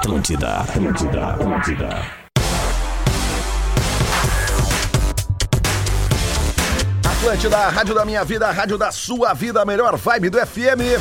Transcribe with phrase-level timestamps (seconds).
[0.00, 1.88] Atlântida, Atlântida, Atlântida.
[7.04, 10.38] Atlântida, a rádio da minha vida, a rádio da sua vida, a melhor vibe do
[10.38, 10.96] FM.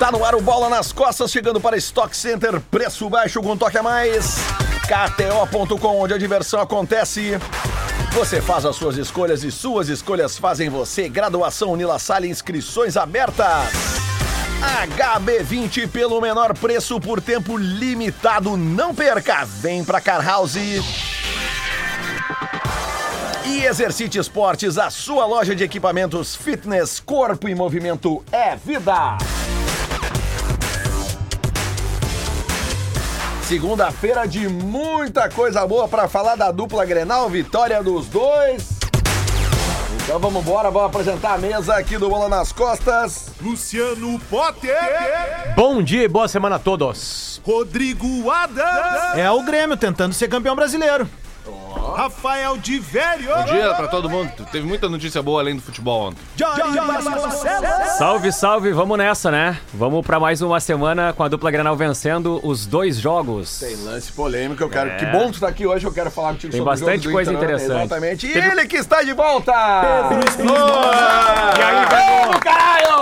[0.00, 3.78] Tá no ar o Bola nas Costas, chegando para Stock Center, preço baixo com toque
[3.78, 4.34] a mais.
[4.82, 7.38] KTO.com, onde a diversão acontece.
[8.14, 11.08] Você faz as suas escolhas e suas escolhas fazem você.
[11.08, 13.95] Graduação Unila Salle, inscrições abertas.
[14.66, 18.56] HB20 pelo menor preço por tempo limitado.
[18.56, 20.56] Não perca, vem pra Car House.
[20.56, 20.80] E
[23.64, 29.16] Exercite Esportes, a sua loja de equipamentos fitness, corpo e movimento é vida.
[33.42, 38.75] Segunda-feira de muita coisa boa para falar da dupla Grenal, vitória dos dois.
[40.06, 43.26] Então vamos embora, vamos apresentar a mesa aqui do Bola nas Costas.
[43.42, 44.72] Luciano Potter,
[45.56, 47.40] Bom dia e boa semana a todos.
[47.44, 51.08] Rodrigo Adams, É o Grêmio tentando ser campeão brasileiro.
[51.96, 54.30] Rafael de Velho, Bom dia pra todo mundo.
[54.52, 56.18] Teve muita notícia boa além do futebol ontem.
[57.98, 59.58] Salve, salve, vamos nessa, né?
[59.72, 63.58] Vamos pra mais uma semana com a dupla Granal vencendo os dois jogos.
[63.60, 64.90] Tem lance polêmico, eu quero.
[64.90, 64.96] É.
[64.96, 67.32] Que bom que tu tá aqui hoje, eu quero falar contigo Tem sobre bastante coisa
[67.32, 67.54] Inter, né?
[67.54, 67.80] interessante.
[67.86, 68.26] Exatamente.
[68.26, 69.52] E Teve- ele que está de volta!
[69.52, 72.96] E aí, Vamos, caralho!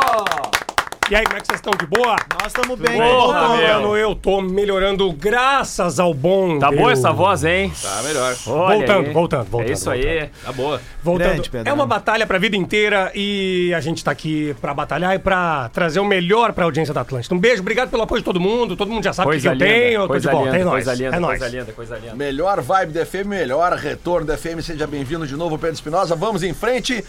[1.10, 1.72] E aí, como é que vocês estão?
[1.78, 2.16] De boa?
[2.40, 2.96] Nós estamos bem.
[2.98, 3.56] Porra, voltando.
[3.58, 3.74] meu.
[3.74, 6.58] Mano, eu tô melhorando graças ao bom.
[6.58, 6.80] Tá Deus.
[6.80, 7.70] boa essa voz, hein?
[7.82, 8.34] Tá melhor.
[8.46, 9.12] Olha Voltando, aí.
[9.12, 10.30] voltando, voltando, É isso aí.
[10.42, 10.80] Tá boa.
[11.02, 11.28] Voltando.
[11.28, 11.70] Grande, Pedrão.
[11.70, 15.68] é uma batalha pra vida inteira e a gente tá aqui pra batalhar e pra
[15.74, 17.34] trazer o melhor pra audiência da Atlântida.
[17.34, 18.74] Um beijo, obrigado pelo apoio de todo mundo.
[18.74, 19.92] Todo mundo já sabe o que Coisa eu tenho.
[19.94, 20.50] Eu tô coisa de volta.
[20.52, 20.84] linda, é nóis.
[20.84, 21.38] coisa linda, é nóis.
[21.38, 22.14] coisa linda, coisa linda.
[22.14, 24.60] Melhor vibe do FM, melhor retorno do FM.
[24.62, 26.16] Seja bem-vindo de novo, Pedro Espinosa.
[26.16, 27.04] Vamos em frente.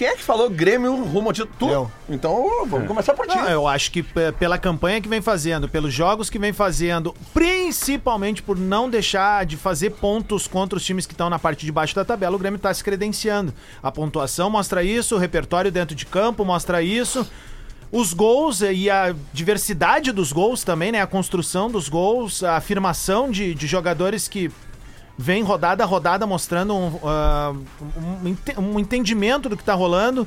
[0.00, 1.54] Quem é que falou Grêmio rumo ao título?
[1.58, 1.68] Tu?
[1.68, 1.90] Eu.
[2.08, 3.36] Então vamos começar por ti.
[3.36, 4.02] Não, eu acho que
[4.38, 9.58] pela campanha que vem fazendo, pelos jogos que vem fazendo, principalmente por não deixar de
[9.58, 12.58] fazer pontos contra os times que estão na parte de baixo da tabela, o Grêmio
[12.58, 13.52] tá se credenciando.
[13.82, 17.30] A pontuação mostra isso, o repertório dentro de campo mostra isso.
[17.92, 21.02] Os gols e a diversidade dos gols também, né?
[21.02, 24.50] A construção dos gols, a afirmação de, de jogadores que
[25.20, 27.52] vem rodada a rodada mostrando um, ah,
[28.58, 30.26] um um entendimento do que tá rolando.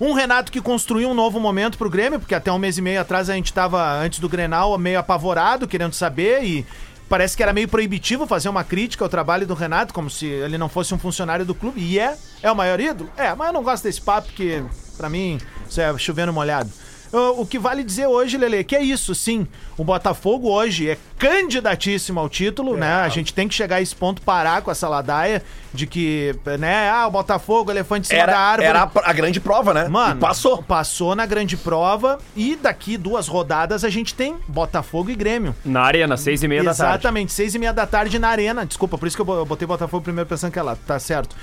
[0.00, 3.00] Um Renato que construiu um novo momento pro Grêmio, porque até um mês e meio
[3.00, 6.66] atrás a gente tava, antes do Grenal, meio apavorado, querendo saber e
[7.08, 10.56] parece que era meio proibitivo fazer uma crítica ao trabalho do Renato, como se ele
[10.56, 11.78] não fosse um funcionário do clube.
[11.78, 13.10] E é, é o maior ídolo?
[13.18, 14.64] É, mas eu não gosto desse papo, porque
[14.96, 15.38] pra mim
[15.68, 16.70] isso é chovendo molhado.
[17.12, 19.46] O o que vale dizer hoje, Lele, que é isso, sim.
[19.76, 22.94] O Botafogo hoje é candidatíssimo ao título, né?
[22.94, 25.42] A gente tem que chegar a esse ponto, parar com essa ladaia
[25.74, 26.88] de que, né?
[26.90, 28.68] Ah, o Botafogo, elefante em cima da Era, árvore.
[28.68, 29.88] era a, a grande prova, né?
[29.88, 30.62] Mano, E passou.
[30.62, 35.54] Passou na grande prova e daqui duas rodadas a gente tem Botafogo e Grêmio.
[35.64, 36.92] Na arena, seis e meia da tarde.
[36.94, 38.64] Exatamente, seis e meia da tarde na arena.
[38.64, 41.34] Desculpa, por isso que eu botei Botafogo primeiro pensando que é lá, tá certo.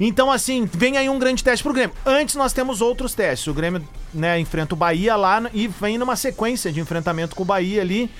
[0.00, 1.94] Então, assim, vem aí um grande teste pro Grêmio.
[2.06, 3.46] Antes nós temos outros testes.
[3.48, 3.82] O Grêmio,
[4.14, 8.10] né, enfrenta o Bahia lá e vem numa sequência de enfrentamento com o Bahia ali.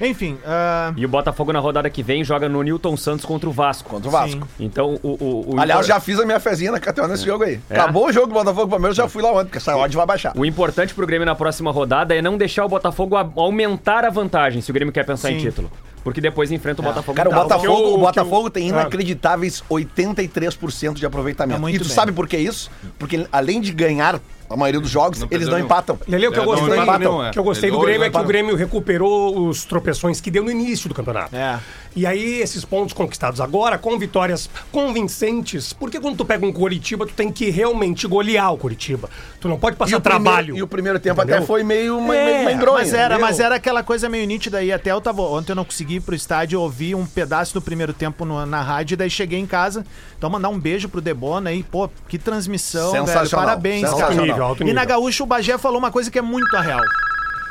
[0.00, 3.52] Enfim, ah, E o Botafogo na rodada que vem joga no Newton Santos contra o
[3.52, 3.90] Vasco.
[3.90, 4.46] Contra o Vasco.
[4.56, 4.64] Sim.
[4.64, 5.08] Então, o.
[5.08, 7.58] o, o Aliás, impor- já fiz a minha fezinha na KTO nesse jogo aí.
[7.68, 7.74] É?
[7.80, 10.32] Acabou o jogo do Botafogo Palmeiras, já fui lá ontem, porque essa odd vai baixar.
[10.36, 14.60] O importante pro Grêmio na próxima rodada é não deixar o Botafogo aumentar a vantagem
[14.62, 15.46] se o Grêmio quer pensar em Sim.
[15.46, 15.68] título.
[16.08, 17.32] Porque depois enfrenta o Botafogo Cara, o.
[17.34, 21.68] Botafogo, eu- o Botafogo tem inacreditáveis 83% de aproveitamento.
[21.68, 21.94] É e tu bem.
[21.94, 22.70] sabe por que isso?
[22.98, 24.18] Porque além de ganhar
[24.50, 25.66] a maioria dos jogos, Não eles não nenhum.
[25.66, 25.98] empatam.
[26.08, 27.30] Lele, o que eu É, não gostei, empata nenhum, é.
[27.30, 30.30] que eu gostei do Ele Grêmio é que o não Grêmio recuperou os tropeções que
[30.30, 31.34] deu no início do campeonato.
[31.36, 31.58] É.
[31.96, 37.06] E aí, esses pontos conquistados agora, com vitórias convincentes, porque quando tu pega um Coritiba,
[37.06, 39.08] tu tem que realmente golear o Coritiba.
[39.40, 40.56] Tu não pode E passar primeiro, trabalho.
[40.56, 41.46] e o primeiro tempo até Entendeu?
[41.46, 44.72] foi meio, meio, É, meio Mas era, mas era aquela coisa meio nítida aí.
[44.72, 45.22] Até eu tava.
[45.22, 48.44] Ontem eu não consegui ir pro estádio, eu ouvi um pedaço do primeiro tempo no-
[48.46, 49.84] na rádio, e daí cheguei em casa.
[50.16, 51.62] Então, mandar um beijo pro Debona aí.
[51.62, 53.06] Pô, que transmissão, velho.
[53.06, 54.26] Sensacional, Parabéns, sensacional.
[54.26, 54.37] cara.
[54.42, 54.84] Alto nível, E na.
[54.84, 56.82] Gaúcha, o Bagé falou uma coisa que é muito a real.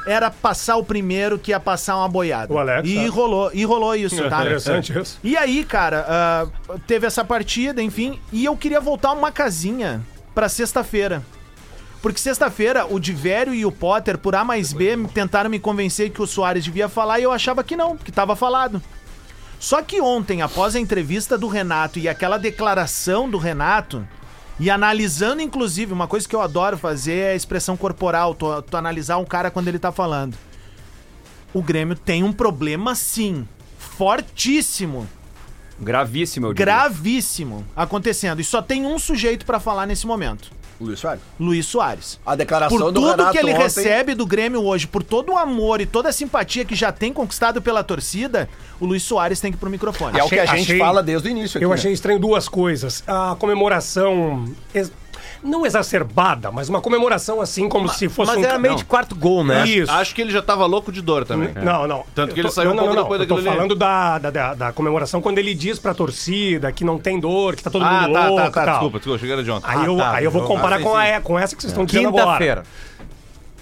[0.07, 2.53] Era passar o primeiro que ia passar uma boiada.
[2.53, 4.39] O Alex, e rolou, e rolou isso, É, tá?
[4.41, 5.19] interessante isso.
[5.23, 6.47] E aí, cara, ah,
[6.87, 10.01] teve essa partida, enfim, e eu queria voltar uma casinha
[10.33, 11.21] pra sexta-feira.
[12.01, 16.21] Porque sexta-feira o Divério e o Potter, por A mais B, tentaram me convencer que
[16.21, 18.81] o Soares devia falar e eu achava que não, que tava falado.
[19.59, 24.07] Só que ontem, após a entrevista do Renato e aquela declaração do Renato,
[24.59, 28.75] e analisando, inclusive, uma coisa que eu adoro fazer é a expressão corporal, tu, tu
[28.77, 30.35] analisar um cara quando ele tá falando.
[31.53, 35.07] O Grêmio tem um problema, sim, fortíssimo,
[35.79, 36.65] Gravíssimo, eu diria.
[36.65, 38.39] gravíssimo acontecendo.
[38.39, 40.51] E só tem um sujeito pra falar nesse momento.
[40.79, 41.21] Luiz Soares.
[41.39, 42.19] Luiz Soares.
[42.25, 45.31] A declaração Por do tudo Renato que ele ontem- recebe do Grêmio hoje, por todo
[45.33, 48.47] o amor e toda a simpatia que já tem conquistado pela torcida,
[48.79, 50.19] o Luiz Soares tem que ir pro microfone.
[50.19, 51.65] É o que a Achei- gente achei- fala desde o início aqui.
[51.65, 51.75] Eu né?
[51.75, 53.03] achei estranho duas coisas.
[53.07, 54.45] A comemoração.
[55.43, 58.45] Não exacerbada, mas uma comemoração assim, como se fosse Mas um.
[58.45, 59.67] era meio de quarto gol, né?
[59.67, 59.91] Isso.
[59.91, 61.49] Acho que ele já tava louco de dor também.
[61.63, 62.03] Não, não.
[62.15, 63.37] Tanto que ele saiu um não, pouco não, depois não.
[63.37, 66.97] Eu tô falando da, da, da, da comemoração quando ele diz pra torcida que não
[66.97, 68.65] tem dor, que tá todo Ah, mundo tá, louco tá, e tá.
[68.65, 68.73] tal.
[68.73, 69.67] Desculpa, desculpa, cheguei de ontem.
[69.69, 70.53] Aí, eu, tá, aí eu vou jogo.
[70.55, 72.25] comparar Ah, com, a, com essa que vocês estão dizendo agora.
[72.25, 72.63] Quinta-feira.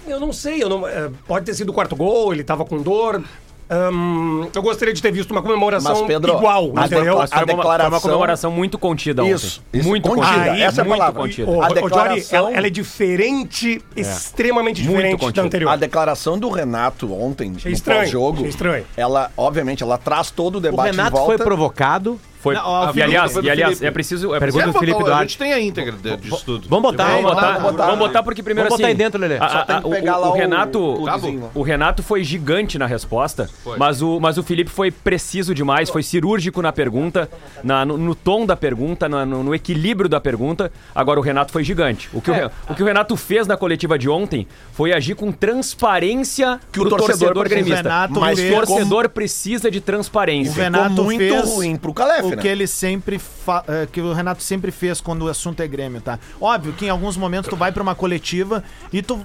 [0.06, 2.80] Eu não sei, eu não, é, pode ter sido o quarto gol, ele tava com
[2.80, 3.22] dor.
[3.68, 7.20] Hum, eu gostaria de ter visto uma comemoração Mas, Pedro, igual, mas entendeu?
[7.20, 9.34] a Foi uma, foi uma declaração- comemoração muito contida ontem.
[9.34, 10.52] Isso, isso, muito contida, contida.
[10.52, 11.20] Aí, essa é a muito palavra.
[11.22, 11.50] contida.
[11.50, 15.42] O, A o Jory, declaração- ela, ela é diferente, extremamente Muito diferente contida.
[15.42, 15.70] da anterior.
[15.70, 18.84] A declaração do Renato ontem, no estranho, pós-jogo, achei estranho.
[18.96, 21.36] ela, obviamente, ela traz todo o O debate Renato em volta.
[21.36, 22.20] foi provocado.
[22.46, 24.34] Foi, Não, ó, o e aliás, e, aliás é preciso.
[24.34, 25.22] É Pergunta preciso do Felipe A Duarte.
[25.32, 26.68] gente tem a íntegra de- disso tudo.
[26.68, 27.84] Vamos botar, Vamos botar, vamos botar.
[27.86, 29.36] vamos botar porque primeiro Vamos botar assim, aí dentro, Lelê.
[29.36, 31.62] a- Só a- tem que o- pegar o, lá o- Renato, o o.
[31.62, 36.62] Renato foi gigante na resposta, mas o mas o Felipe foi preciso demais, foi cirúrgico
[36.62, 37.28] na pergunta,
[37.64, 40.70] na- no, no tom da pergunta, na- no, no equilíbrio da pergunta.
[40.94, 42.08] Agora o Renato foi gigante.
[42.12, 42.38] O que, o, É.
[42.44, 46.80] Re- o, que o Renato fez na coletiva de ontem foi agir com transparência Que
[46.80, 47.76] o torcedor torcedor, gremista.
[47.82, 50.52] Renato mas o torcedor precisa de transparência.
[50.52, 54.12] O Renato muito fez ruim pro Calef, o que ele sempre fa- eh, que o
[54.12, 56.18] Renato sempre fez quando o assunto é Grêmio, tá?
[56.40, 58.62] Óbvio que em alguns momentos tu vai pra uma coletiva
[58.92, 59.24] e tu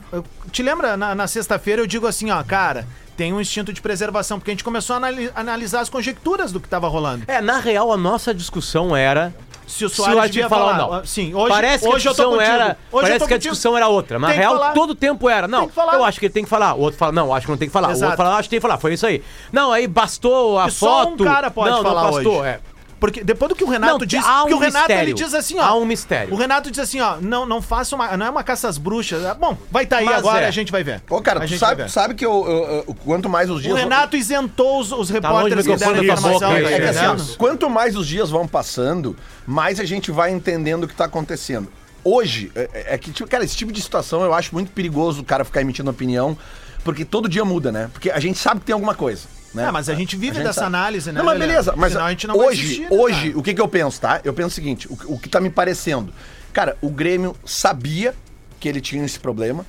[0.51, 2.87] te lembra na, na sexta-feira eu digo assim, ó, cara,
[3.17, 6.59] tem um instinto de preservação porque a gente começou a anali- analisar as conjecturas do
[6.59, 7.23] que tava rolando.
[7.27, 9.33] É, na real, a nossa discussão era.
[9.67, 11.05] Se o Se Soares o devia falar falar, ou não.
[11.05, 12.77] sim, hoje, parece que hoje a discussão era.
[12.91, 14.19] Parece que a discussão era outra.
[14.19, 14.73] Mas na real, falar.
[14.73, 15.47] todo tempo era.
[15.47, 16.73] Não, eu acho que ele tem que falar.
[16.73, 17.87] O outro fala, não, acho que não tem que falar.
[17.87, 18.11] O Exato.
[18.11, 18.77] outro fala, acho que tem que falar.
[18.79, 19.23] Foi isso aí.
[19.49, 21.23] Não, aí bastou a Que só um foto.
[21.23, 22.39] cara pode não, falar não bastou.
[22.41, 22.47] hoje.
[22.49, 22.59] É.
[23.01, 25.01] Porque depois do que o Renato Não, diz, há um o Renato mistério.
[25.09, 25.63] ele diz assim, ó.
[25.63, 26.31] Há um mistério.
[26.31, 29.23] O Renato diz assim, ó, não, não faça uma, não é uma caça às bruxas.
[29.23, 30.47] É, Bom, vai tá aí Mas agora, é.
[30.47, 31.01] a gente vai ver.
[31.09, 33.73] Ô, cara, a tu sabe, sabe que eu, eu- eu- quanto mais os dias...
[33.73, 36.39] O Renato isentou os, os longe repórteres do que deram informação.
[36.39, 39.17] tá É que assim, ó, quanto mais os dias vão passando,
[39.47, 41.71] mais a gente vai entendendo o que tá acontecendo.
[42.03, 45.25] Hoje, é, é que, tipo, cara, esse tipo de situação eu acho muito perigoso o
[45.25, 46.37] cara ficar emitindo opinião,
[46.83, 47.89] porque todo dia muda, né?
[47.91, 49.40] Porque a gente sabe que tem alguma coisa.
[49.53, 49.65] Né?
[49.65, 50.67] Ah, mas a gente vive gente dessa sabe.
[50.67, 51.17] análise, né?
[51.19, 53.53] Não, mas beleza, mas Senão a gente não vai hoje, existir, né, hoje o que,
[53.53, 54.21] que eu penso, tá?
[54.23, 56.13] Eu penso o seguinte, o, o que tá me parecendo.
[56.53, 58.13] Cara, o Grêmio sabia
[58.59, 59.65] que ele tinha esse problema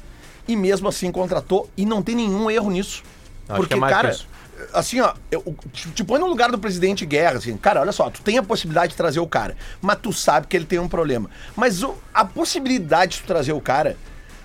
[0.47, 3.03] e mesmo assim contratou e não tem nenhum erro nisso.
[3.49, 4.17] Acho Porque, que é mais cara,
[4.73, 8.09] assim, ó, eu, te, te põe no lugar do presidente Guerra, assim, cara, olha só,
[8.11, 10.89] tu tem a possibilidade de trazer o cara, mas tu sabe que ele tem um
[10.89, 11.29] problema.
[11.57, 13.97] Mas o- a possibilidade de tu trazer o cara,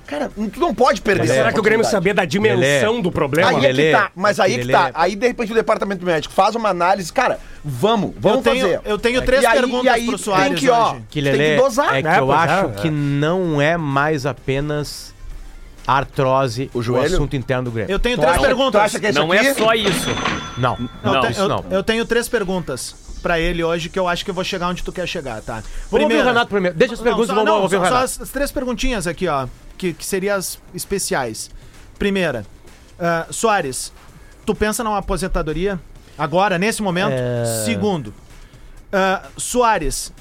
[0.08, 3.02] cara, tu não pode perder Mas será que o Grêmio sabia da dimensão Lelê.
[3.04, 3.50] do problema?
[3.50, 4.92] Aí é que tá, mas aí é que tá.
[4.94, 8.82] Aí, de repente, o departamento médico faz uma análise, cara, vamos, vamos Eu tenho- fazer.
[8.86, 10.96] eu tenho três E aí- perguntas e aí pro tem Soares que, ó.
[11.10, 11.96] Que tem Lelê, que dosar.
[11.98, 12.70] é que É, eu pois é, acho é.
[12.82, 15.14] que não é mais apenas
[15.86, 17.16] artrose O joelho?
[17.16, 17.92] assunto interno do Grêmio.
[17.92, 18.82] Eu tenho Tu três acha- perguntas.
[18.82, 20.10] acha que esse Não aqui- é só isso.
[20.58, 21.66] Não, Eu não, te- isso eu, não.
[21.70, 24.84] eu tenho três perguntas pra ele hoje que eu acho que eu vou chegar onde
[24.84, 25.64] tu quer chegar, tá?
[25.90, 26.76] Vamos ouvir o Renato primeiro.
[26.78, 28.06] Deixa as perguntas e só, vamos não, ouvir o só- só Renato.
[28.06, 31.50] as, as três perguntinhas aqui, ó, que, que seriam as especiais.
[32.00, 32.46] Primeira,
[33.00, 33.92] ah, Soares,
[34.46, 35.80] tu pensa numa aposentadoria
[36.18, 37.14] agora, nesse momento?
[37.14, 37.64] É.
[37.66, 38.14] Segundo,
[38.92, 40.12] ah, Soares,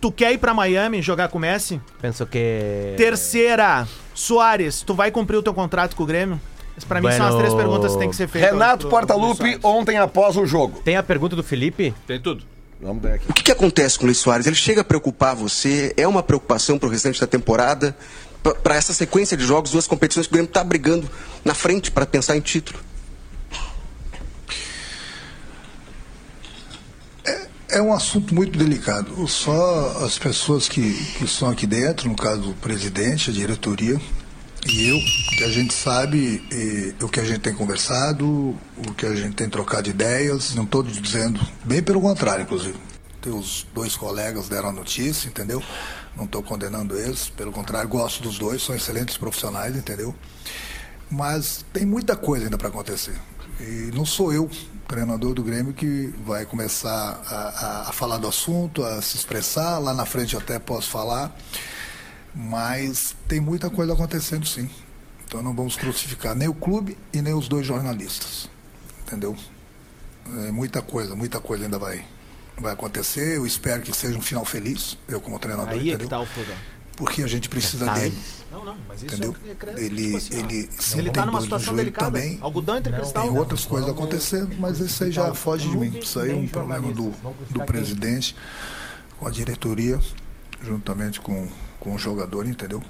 [0.00, 1.80] tu quer ir pra Miami jogar com o Messi?
[2.00, 2.94] Penso que...
[2.96, 6.40] Terceira, Soares, tu vai cumprir o teu contrato com o Grêmio?
[6.72, 7.38] Essas Pra mim são as Bueno.
[7.38, 8.52] três perguntas que tem que ser feitas.
[8.52, 10.80] Renato pro- Portaluppi, ontem após o jogo.
[10.82, 11.92] Tem a pergunta do Felipe?
[12.06, 12.44] Tem tudo.
[12.80, 13.26] Vamos ver aqui.
[13.28, 14.46] O que, que acontece com o Luiz Soares?
[14.46, 15.92] Ele chega a preocupar você?
[15.98, 17.94] É uma preocupação para o restante da temporada?
[18.42, 21.10] Para essa sequência de jogos, duas competições que o Grêmio está brigando
[21.44, 22.78] na frente para pensar em título?
[27.72, 29.28] É um assunto muito delicado.
[29.28, 34.00] Só as pessoas que, que estão aqui dentro, no caso o presidente, a diretoria
[34.66, 34.98] e eu,
[35.36, 39.34] que a gente sabe eh, o que a gente tem conversado, o que a gente
[39.34, 40.54] tem trocado ideias.
[40.54, 42.76] Não estou dizendo, bem pelo contrário, inclusive.
[43.22, 45.62] Teus dois colegas deram a notícia, entendeu?
[46.16, 50.14] Não estou condenando eles, pelo contrário, gosto dos dois, são excelentes profissionais, entendeu?
[51.10, 53.14] Mas tem muita coisa ainda para acontecer.
[53.60, 54.48] E não sou eu,
[54.88, 56.90] treinador do Grêmio, que vai começar
[57.26, 57.34] a,
[57.84, 59.78] a- a falar do assunto, a se expressar.
[59.78, 61.34] Lá na frente até posso falar.
[62.34, 64.68] Mas tem muita coisa acontecendo sim.
[65.26, 68.48] Então não vamos crucificar nem o clube e nem os dois jornalistas.
[69.02, 69.36] Entendeu?
[70.46, 72.04] É muita coisa, muita coisa ainda vai,
[72.58, 73.36] vai acontecer.
[73.36, 75.98] Eu espero que seja um final feliz, eu como treinador, Aí é entendeu?
[75.98, 76.54] que tá o fogão.
[76.96, 78.16] Porque a gente precisa dele.
[78.52, 79.34] Não, não, mas isso Entendeu?
[79.46, 82.06] é, é, Ele, tipo assim, ele, se ele tá tem numa situação delicada.
[82.10, 82.38] também.
[82.42, 83.22] Algodão entre cristal.
[83.28, 85.96] Tem outras coisas acontecendo, mas isso aí já foge de mim.
[85.98, 87.10] Isso aí é um problema do,
[87.50, 88.34] do presidente,
[89.18, 89.98] com a diretoria,
[90.62, 92.82] juntamente com com o jogador, entendeu?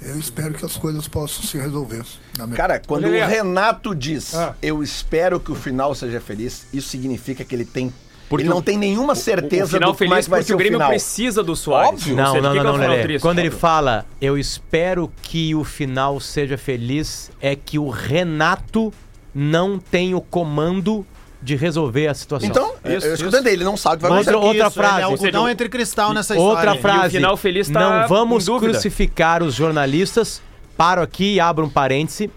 [0.00, 2.04] Eu espero que as coisas possam se resolver.
[2.36, 3.28] Na minha- Cara, quando Olha o.
[3.28, 4.56] Renato diz, Ah.
[4.60, 7.92] eu espero que o final seja feliz, isso significa que ele tem.
[8.32, 10.46] Porque ele não o- tem nenhuma O certeza final do é feliz que vai porque
[10.48, 10.88] ser o o Grêmio final.
[10.90, 11.90] precisa do Soares.
[11.90, 12.16] Óbvio.
[12.16, 13.22] Não, do não, que não, que é o não, triste.
[13.22, 18.92] Quando ele fala, eu espero que o final seja feliz, é que o Renato
[19.34, 21.06] não tem o comando
[21.40, 22.48] de resolver a situação.
[22.48, 24.48] Então, Isso, eu escutei dele, ele não sabe o que vai Outra- acontecer.
[24.62, 25.02] outra Isso, ele frase.
[25.02, 26.80] É o Ou seja, algodão o- entre cristal nessa Outra história.
[26.80, 27.04] frase.
[27.04, 30.40] E o final feliz tá Não vamos crucificar os jornalistas.
[30.76, 32.30] Paro aqui e abro um parêntese.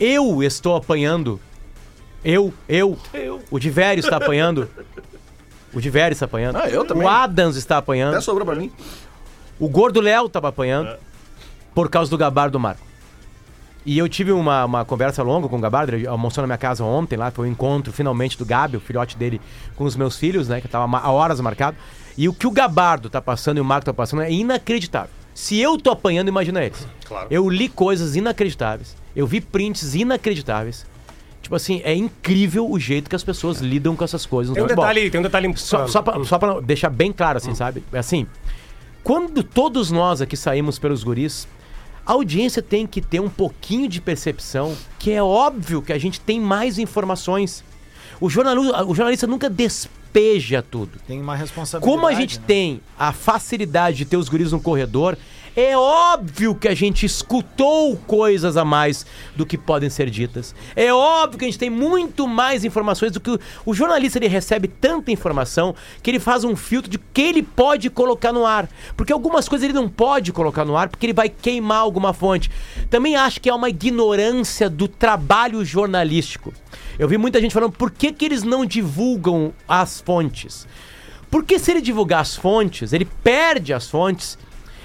[0.00, 1.38] Eu estou apanhando.
[2.24, 2.96] Eu, eu.
[3.50, 4.68] O Divério está apanhando.
[5.72, 6.56] O Divério está apanhando.
[6.56, 7.06] Ah, eu também.
[7.06, 8.14] O Adams está apanhando.
[8.14, 8.70] Até sobrou pra mim.
[9.58, 10.96] O Gordo Léo estava apanhando
[11.74, 12.92] por causa do Gabardo do Marco.
[13.84, 16.84] E eu tive uma, uma conversa longa com o Gabardo, ele almoçou na minha casa
[16.84, 19.40] ontem lá, foi o encontro finalmente do Gabi, o filhote dele,
[19.74, 21.76] com os meus filhos, né, que tava há horas marcado.
[22.16, 25.10] E o que o Gabardo tá passando e o Marco tá passando é inacreditável.
[25.34, 26.86] Se eu tô apanhando, imagina eles.
[27.04, 27.26] Claro.
[27.30, 30.86] Eu li coisas inacreditáveis, eu vi prints inacreditáveis.
[31.42, 34.50] Tipo assim, é incrível o jeito que as pessoas lidam com essas coisas.
[34.50, 34.84] no Tem um futebol.
[34.86, 37.82] detalhe, tem um detalhe Só, só, pra, só pra deixar bem claro, assim, sabe?
[37.92, 38.26] É Assim,
[39.02, 41.48] quando todos nós aqui saímos pelos guris,
[42.06, 46.20] a audiência tem que ter um pouquinho de percepção que é óbvio que a gente
[46.20, 47.64] tem mais informações.
[48.20, 50.98] O, jornalu- o jornalista nunca despeja tudo.
[51.06, 51.92] Tem uma responsabilidade.
[51.92, 52.44] Como a gente né?
[52.46, 55.18] tem a facilidade de ter os guris no corredor,
[55.54, 59.04] é óbvio que a gente escutou coisas a mais
[59.36, 60.54] do que podem ser ditas.
[60.74, 64.28] É óbvio que a gente tem muito mais informações do que o, o jornalista ele
[64.28, 68.68] recebe tanta informação que ele faz um filtro de que ele pode colocar no ar.
[68.96, 72.50] Porque algumas coisas ele não pode colocar no ar porque ele vai queimar alguma fonte.
[72.88, 76.52] Também acho que é uma ignorância do trabalho jornalístico.
[76.98, 80.66] Eu vi muita gente falando por que, que eles não divulgam as fontes.
[81.30, 84.38] Porque se ele divulgar as fontes, ele perde as fontes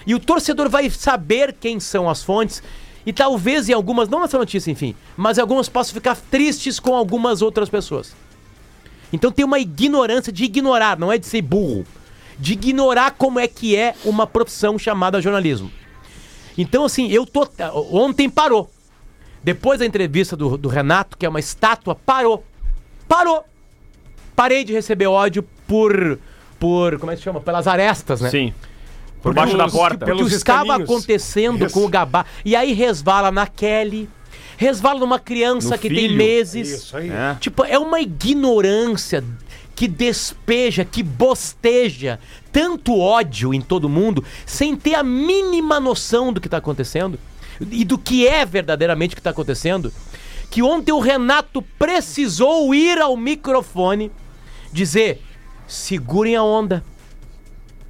[0.07, 2.63] e o torcedor vai saber quem são as fontes
[3.05, 6.95] e talvez em algumas, não nessa notícia, enfim, mas em algumas possam ficar tristes com
[6.95, 8.15] algumas outras pessoas.
[9.11, 11.85] Então tem uma ignorância de ignorar, não é de ser burro,
[12.39, 15.69] de ignorar como é que é uma profissão chamada jornalismo.
[16.57, 17.45] Então assim, eu tô
[17.91, 18.71] ontem parou.
[19.43, 22.43] Depois da entrevista do, do Renato, que é uma estátua, parou.
[23.07, 23.45] Parou.
[24.35, 26.17] Parei de receber ódio por
[26.59, 27.39] por como é que se chama?
[27.39, 28.29] Pelas arestas, né?
[28.29, 28.53] Sim.
[29.21, 30.05] Por baixo da porta.
[30.05, 30.89] O Pelos que estava escaninhos.
[30.89, 31.73] acontecendo Isso.
[31.73, 32.25] com o Gabá.
[32.45, 34.07] E aí resvala na Kelly,
[34.57, 36.17] resvala numa criança No que tem filho.
[36.17, 36.69] meses.
[36.69, 37.09] Isso aí.
[37.09, 37.35] É.
[37.39, 39.23] Tipo, é uma ignorância
[39.75, 42.19] que despeja, que bosteja
[42.51, 47.19] tanto ódio em todo mundo, sem ter a mínima noção do que está acontecendo
[47.71, 49.93] e do que é verdadeiramente o que está acontecendo.
[50.49, 54.11] Que ontem o Renato precisou ir ao microfone
[54.71, 55.21] dizer:
[55.67, 56.83] segurem a onda.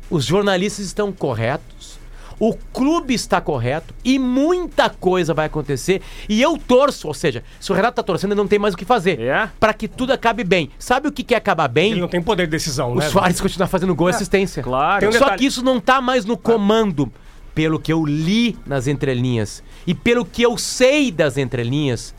[0.10, 1.98] Os jornalistas estão corretos.
[2.40, 6.04] O clube está correto e muita coisa vai acontecer.
[6.30, 8.78] E eu torço, ou seja, se o Renato tá torcendo, ele não tem mais o
[8.78, 9.20] que fazer.
[9.20, 9.50] É.
[9.60, 10.70] Pra que tudo acabe bem.
[10.78, 11.94] Sabe o que, que é acabar bem?
[11.94, 13.10] Ele não tem poder de decisão, O né?
[13.10, 14.62] Soares continuar fazendo gol e assistência.
[14.62, 15.00] Claro.
[15.00, 17.12] Tem um Só que isso não tá mais no comando.
[17.56, 22.14] Pelo que eu li nas entrelinhas e pelo que eu sei das entrelinhas,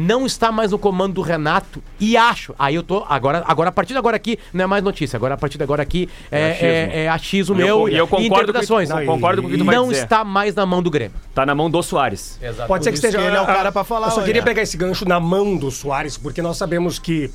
[0.00, 1.82] não está mais no comando do Renato.
[1.98, 2.54] E acho.
[2.58, 3.04] Aí eu tô.
[3.08, 5.16] Agora, agora a partir de agora aqui, não é mais notícia.
[5.16, 6.66] Agora a partir de agora aqui é, achismo.
[6.68, 8.88] é, é achismo E eu- meu e eu concordo interpretações.
[8.90, 10.02] com o que tu- concordo com o que tu vai não dizer.
[10.04, 11.16] está mais na mão do Grêmio.
[11.34, 12.38] Tá na mão do Soares.
[12.66, 13.18] Pode ser que esteja.
[13.18, 14.26] que ele é o ah, cara pra falar, Eu só olha.
[14.26, 17.30] queria pegar esse gancho na mão do Soares, porque nós sabemos que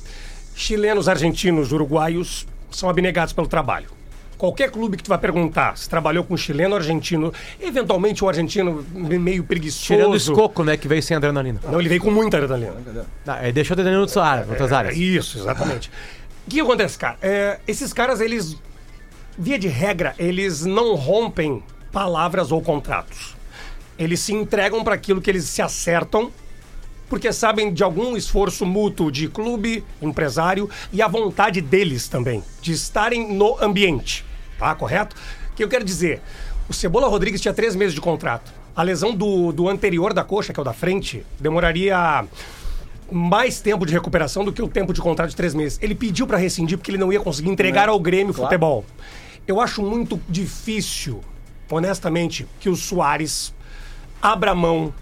[0.54, 3.88] chilenos, argentinos, uruguaios são abnegados pelo trabalho.
[4.38, 8.84] Qualquer clube que tu vai perguntar se trabalhou com chileno ou argentino, eventualmente um argentino
[8.92, 9.86] meio preguiçoso.
[9.86, 11.58] Tirando o escoco, né, que veio sem adrenalina.
[11.64, 13.06] Não, ele veio com muita adrenalina.
[13.26, 14.96] Ah, ele deixou a adrenalina no Soares, outras áreas.
[14.96, 15.90] Isso, exatamente.
[16.46, 17.16] O que acontece, cara?
[17.22, 18.56] É, esses caras, eles,
[19.38, 23.34] via de regra, eles não rompem palavras ou contratos.
[23.98, 26.30] Eles se entregam para aquilo que eles se acertam,
[27.08, 32.72] porque sabem de algum esforço mútuo de clube, empresário e a vontade deles também, de
[32.72, 34.25] estarem no ambiente.
[34.58, 35.16] Tá, correto?
[35.52, 36.20] O que eu quero dizer?
[36.68, 38.52] O Cebola Rodrigues tinha três meses de contrato.
[38.74, 42.24] A lesão do, do anterior da coxa, que é o da frente, demoraria
[43.10, 45.78] mais tempo de recuperação do que o tempo de contrato de três meses.
[45.80, 48.84] Ele pediu para rescindir porque ele não ia conseguir entregar ao Grêmio futebol.
[49.46, 51.20] Eu acho muito difícil,
[51.70, 53.54] honestamente, que o Soares
[54.20, 54.92] abra mão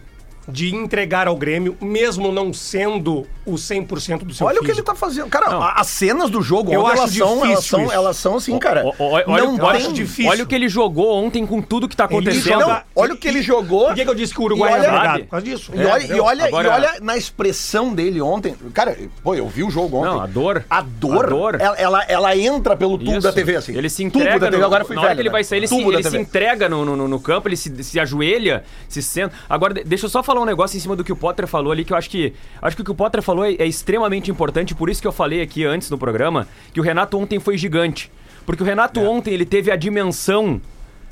[0.48, 4.72] de entregar ao Grêmio, mesmo não sendo o 100% do seu Olha o que ele
[4.74, 4.86] físico.
[4.86, 5.28] tá fazendo.
[5.28, 8.36] Cara, a- as cenas do jogo Eu ontem, acho elas são, elas são, elas são
[8.36, 8.84] assim, cara.
[8.86, 10.30] O- o- olha, olha, não olha, tem- difícil.
[10.30, 12.60] olha o que ele jogou ontem com tudo que tá Ele acontecendo.
[12.60, 13.86] joga- olha o que ele jogou.
[13.86, 15.18] Por que, que eu disse que o Uruguai é olha- drogado?
[15.24, 15.72] Por causa disso.
[15.74, 18.54] E olha, e, olha, Agora- e olha na expressão dele ontem.
[18.72, 20.10] Cara, pô, eu vi o jogo ontem.
[20.10, 20.64] Não, a dor.
[20.70, 21.24] A dor.
[21.26, 21.60] A dor.
[21.60, 23.20] Ela, ela, ela entra pelo tubo Isso.
[23.20, 23.76] da TV, assim.
[23.76, 24.38] Ele se Tubo entrega.
[24.40, 25.32] da TV, no- agora fui na hora velho, que ele né?
[25.32, 28.00] vai sair, ele, se, Tubo ele se entrega no, no, no campo, ele se, se
[28.00, 29.34] ajoelha, se senta.
[29.48, 31.72] Agora, de- deixa eu só falar um negócio em cima do que o Potter falou
[31.72, 32.32] ali, que eu acho que.
[32.60, 35.12] Acho que o que o Potter falou é, é extremamente importante, por isso que eu
[35.12, 38.10] falei aqui antes no programa, que o Renato ontem foi gigante.
[38.46, 40.60] Porque o Renato ontem ele teve a dimensão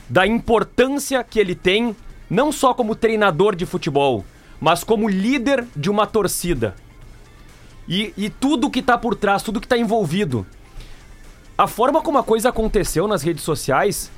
[0.08, 1.96] da importância que ele tem,
[2.28, 4.24] não só como treinador de futebol,
[4.60, 6.74] mas como líder de uma torcida.
[7.88, 10.46] E, e tudo que tá por trás, tudo que tá envolvido.
[11.56, 14.10] A forma como a coisa aconteceu nas redes sociais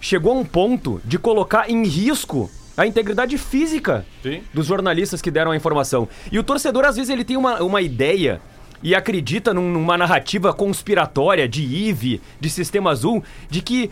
[0.00, 2.50] chegou a um ponto de colocar em risco
[2.82, 4.42] a integridade física Sim.
[4.54, 6.08] dos jornalistas que deram a informação.
[6.32, 8.40] E o torcedor, às vezes, ele tem uma, uma ideia
[8.82, 13.90] e acredita num- numa narrativa conspiratória de IVE, de Sistema Azul, de que,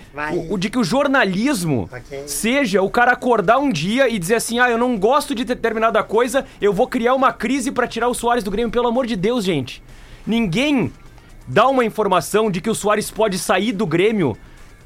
[0.50, 1.86] o, de que o jornalismo
[2.26, 6.02] seja o cara acordar um dia e dizer assim: ah, eu não gosto de determinada
[6.02, 8.70] coisa, eu vou criar uma crise pra tirar o Soares do Grêmio.
[8.72, 9.82] Pelo amor de Deus, gente.
[10.26, 10.90] Ninguém
[11.46, 14.36] dá uma informação de que o Soares pode sair do Grêmio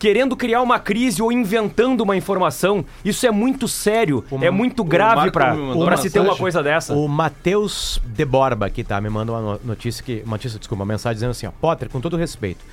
[0.03, 2.85] querendo criar uma crise ou inventando uma informação.
[3.05, 6.93] Isso é muito sério, é muito grave uma se ter uma coisa dessa.
[6.93, 9.01] O Matheus de Borba aqui, tá?
[9.01, 10.21] Me mandou uma no- notícia que.
[10.27, 12.65] Uma notícia, desculpa, uma mensagem dizendo assim, ó, Potter, com todo respeito.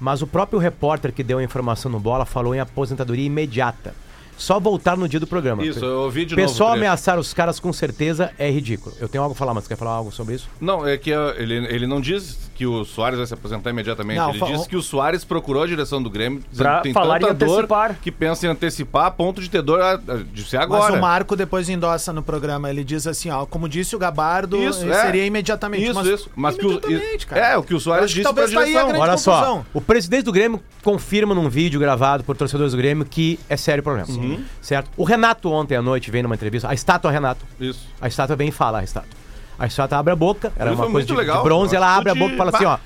[0.00, 3.94] Mas o próprio repórter que deu a informação no bola falou em aposentadoria imediata.
[4.42, 5.64] Só voltar no dia do programa.
[5.64, 6.80] Isso, eu ouvi de Pessoal novo.
[6.80, 8.92] ameaçar os caras com certeza é ridículo.
[9.00, 10.48] Eu tenho algo a falar, mas quer falar algo sobre isso?
[10.60, 14.16] Não, é que uh, ele, ele não diz que o Soares vai se apresentar imediatamente.
[14.18, 16.82] Não, ele fa- diz que o Soares procurou a direção do Grêmio dizendo Pra que
[16.82, 17.96] tem falar tanta dor antecipar.
[18.02, 19.96] que pensa em antecipar a ponto de ter dor ah,
[20.32, 20.94] de ser Mas agora.
[20.94, 22.68] o Marco depois endossa no programa.
[22.68, 25.02] Ele diz assim, ó, como disse o Gabardo, Isso, é.
[25.02, 25.86] seria imediatamente.
[25.88, 26.30] Isso, isso.
[26.34, 27.46] Mas que o, imediatamente, cara.
[27.52, 28.88] é, o que o Soares disse pra talvez tá aí a direção.
[28.88, 29.66] grande Olha só, confusão.
[29.72, 33.80] o presidente do Grêmio confirma num vídeo gravado por torcedores do Grêmio que é sério
[33.82, 34.08] o problema.
[34.32, 34.44] Uhum.
[34.60, 34.90] Certo?
[34.96, 37.44] O Renato ontem à noite veio numa entrevista, a estátua Renato.
[37.60, 37.86] Isso.
[38.00, 39.10] A estátua vem e fala, a estátua.
[39.58, 41.96] A estátua abre a boca, era Ele uma foi coisa de, de legal, bronze, ela
[41.96, 42.78] abre a boca e fala assim, ó,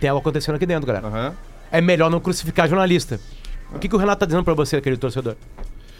[0.00, 1.06] tem algo acontecendo aqui dentro, galera.
[1.06, 1.34] Aham.
[1.70, 3.20] É melhor não crucificar jornalista.
[3.72, 5.36] O que, que o Renato tá dizendo pra você, querido torcedor?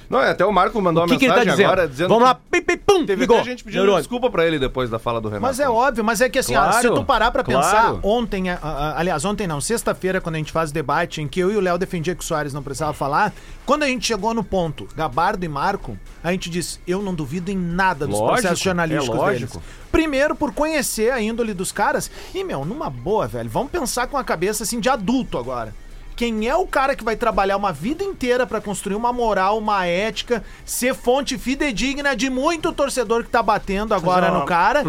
[0.09, 1.67] Não, é, até o Marco mandou uma que, que ele tá mensagem dizendo?
[1.73, 3.43] agora dizendo Vamos lá, pim, pim, pum, teve ligou.
[3.45, 4.01] gente pedindo Neurônio.
[4.01, 5.43] desculpa pra ele depois da fala do Renato.
[5.43, 7.63] Mas é óbvio, mas é que assim, ó, Claro, se tu parar pra claro.
[7.63, 11.29] pensar, ontem, a- a- aliás, ontem não, sexta-feira, quando a gente faz o debate em
[11.29, 13.33] que eu e o Léo defendia que o Soares não precisava falar,
[13.67, 17.51] quando a gente chegou no ponto, Gabardo e Marco, a gente disse, eu não duvido
[17.51, 19.53] em nada dos Lógico, processos jornalísticos é lógico.
[19.59, 19.69] deles.
[19.93, 24.17] Primeiro, por conhecer a índole dos caras, e, meu, numa boa, velho, vamos pensar com
[24.17, 25.75] a cabeça, assim, de adulto agora.
[26.19, 29.87] Quem é o cara que vai trabalhar uma vida inteira pra construir uma moral, uma
[29.87, 34.83] ética, ser fonte fidedigna de muito torcedor que tá batendo agora no cara?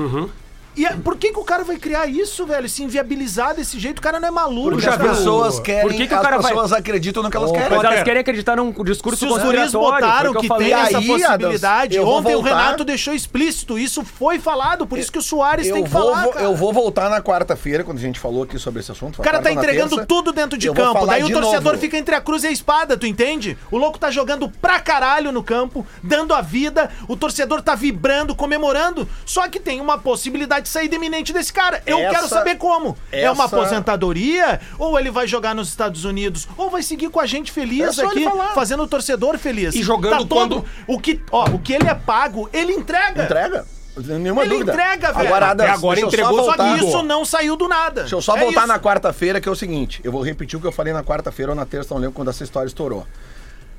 [0.80, 2.70] E é- por que, que o cara vai criar isso, velho?
[2.70, 4.70] Se inviabilizar desse jeito, o cara não é maluco.
[4.72, 5.10] Porque já as viu?
[5.10, 7.70] pessoas querem, Por que que o as cara vai- pessoas acreditam no que elas querem.
[7.70, 11.06] Mas elas querem acreditar num discurso Se os guris botaram o que, tem essa Aí,
[11.08, 15.22] possibilidade, Adams, ontem o voltar- Renato deixou explícito, isso foi falado, por isso que o
[15.22, 16.46] Soares Eu tem que vou, falar, vo- cara.
[16.46, 19.20] eu vou voltar na quarta-feira, quando a gente falou aqui sobre esse assunto.
[19.20, 21.06] O cara tá entregando tudo dentro de campo.
[21.06, 21.78] Daí o de torcedor novo.
[21.78, 23.58] fica entre a cruz e a espada, tu entende?
[23.70, 28.34] O louco tá jogando pra caralho no campo, dando a vida, o torcedor tá vibrando,
[28.34, 29.08] comemorando.
[29.26, 31.82] Só que tem uma possibilidade de saída iminente desse cara.
[31.86, 32.96] Eu Essa- quero saber como.
[33.12, 34.62] É uma essa- aposentadoria?
[34.78, 36.48] Ou ele vai jogar nos Estados Unidos?
[36.58, 39.76] Ou vai seguir com a gente É feliz só ele aqui, fazendo o torcedor feliz?
[39.76, 40.64] E jogando todo...
[40.88, 43.24] O que, ó, o que ele é pago, ele entrega.
[43.24, 43.66] Entrega?
[43.98, 44.72] Nenhuma Ele dúvida.
[44.72, 45.28] entrega, velho.
[45.28, 46.78] Agora, Até agora entregou, só Só voltar.
[46.80, 48.02] que isso não saiu do nada.
[48.02, 48.68] Deixa eu só É voltar isso.
[48.68, 50.00] na quarta-feira, que é o seguinte.
[50.06, 52.30] Eu vou repetir o que eu falei na quarta-feira ou na terça, não lembro quando
[52.30, 53.06] essa história estourou.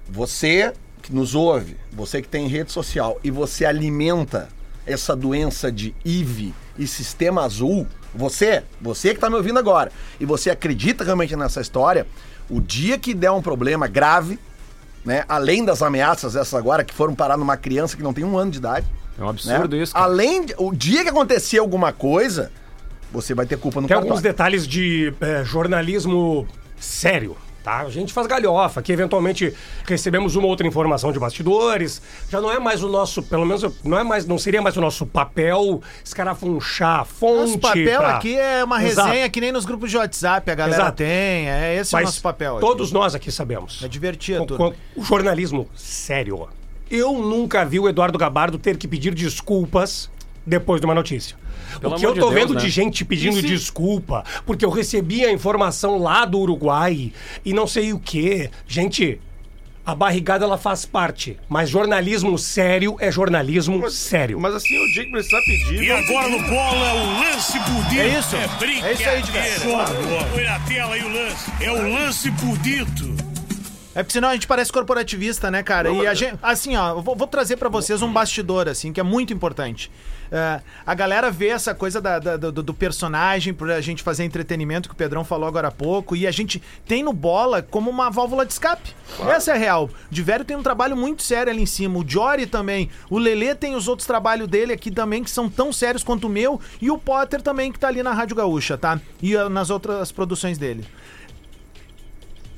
[0.08, 0.72] Você
[1.02, 4.48] que nos ouve, você que tem rede social e você alimenta
[4.86, 10.24] essa doença de IV e sistema azul, você, você que tá me ouvindo agora, e
[10.24, 12.06] você acredita realmente nessa história,
[12.48, 14.38] o dia que der um problema grave,
[15.04, 18.36] né, além das ameaças essas agora que foram parar numa criança que não tem um
[18.36, 18.86] ano de idade,
[19.18, 19.82] É um absurdo né?
[19.82, 20.04] isso, cara.
[20.06, 22.50] Além de, o dia que acontecer alguma coisa,
[23.12, 24.10] você vai ter culpa no Tem cartório.
[24.12, 26.46] alguns detalhes de é, jornalismo
[26.78, 27.36] sério.
[27.62, 27.80] Tá?
[27.80, 29.52] A gente faz galhofa, que eventualmente
[29.86, 32.00] recebemos uma outra informação de bastidores.
[32.30, 34.80] Já não é mais o nosso, pelo menos não é mais, não seria mais o
[34.80, 37.40] nosso papel escarafunchar, fonte.
[37.52, 39.08] Nosso papel pra- aqui é uma Exato.
[39.08, 40.96] resenha que nem nos grupos de WhatsApp a galera Exato.
[40.98, 41.48] tem.
[41.50, 42.56] É esse é o Mas nosso papel.
[42.56, 42.66] aqui.
[42.66, 43.82] todos nós aqui sabemos.
[43.82, 44.70] É a Com- turma.
[44.94, 46.48] com- O jornalismo sério.
[46.90, 50.10] Eu nunca vi o Eduardo Gabardo ter que pedir desculpas
[50.46, 51.36] depois de uma notícia.
[51.80, 52.60] Pelo o que eu de tô Deus, vendo né?
[52.60, 57.12] de gente pedindo desculpa, porque eu recebi a informação lá do Uruguai
[57.44, 58.50] e não sei o quê.
[58.66, 59.20] Gente,
[59.84, 64.38] A barrigada ela faz parte, mas jornalismo sério é jornalismo sério.
[64.38, 65.82] Mas assim, o dia que precisar pedir.
[65.82, 67.98] E agora no bola é o lance bonito.
[68.00, 68.36] É isso.
[68.36, 69.60] É É isso aí, brincadeira.
[70.32, 71.50] Põe na tela aí o lance.
[71.60, 73.30] É o lance bonito.
[73.92, 75.90] É porque senão a gente parece corporativista, né, cara?
[75.90, 79.00] E a gente, assim, ó, eu vou, vou trazer pra vocês um bastidor, assim, que
[79.00, 79.90] é muito importante.
[80.32, 84.88] É, a galera vê essa coisa da- da- do, do personagem pra gente fazer entretenimento,
[84.88, 88.10] que o Pedrão falou agora há pouco, e a gente tem no bola como uma
[88.10, 88.94] válvula de escape.
[89.28, 89.86] Essa é a real.
[89.86, 92.88] O Divério tem um trabalho muito sério ali em cima, o Jory também.
[93.10, 96.30] O Lelê tem os outros trabalhos dele aqui também, que são tão sérios quanto o
[96.30, 99.00] meu, e o Potter também, que tá ali na Rádio Gaúcha, tá?
[99.20, 100.86] E ah, nas outras produções dele.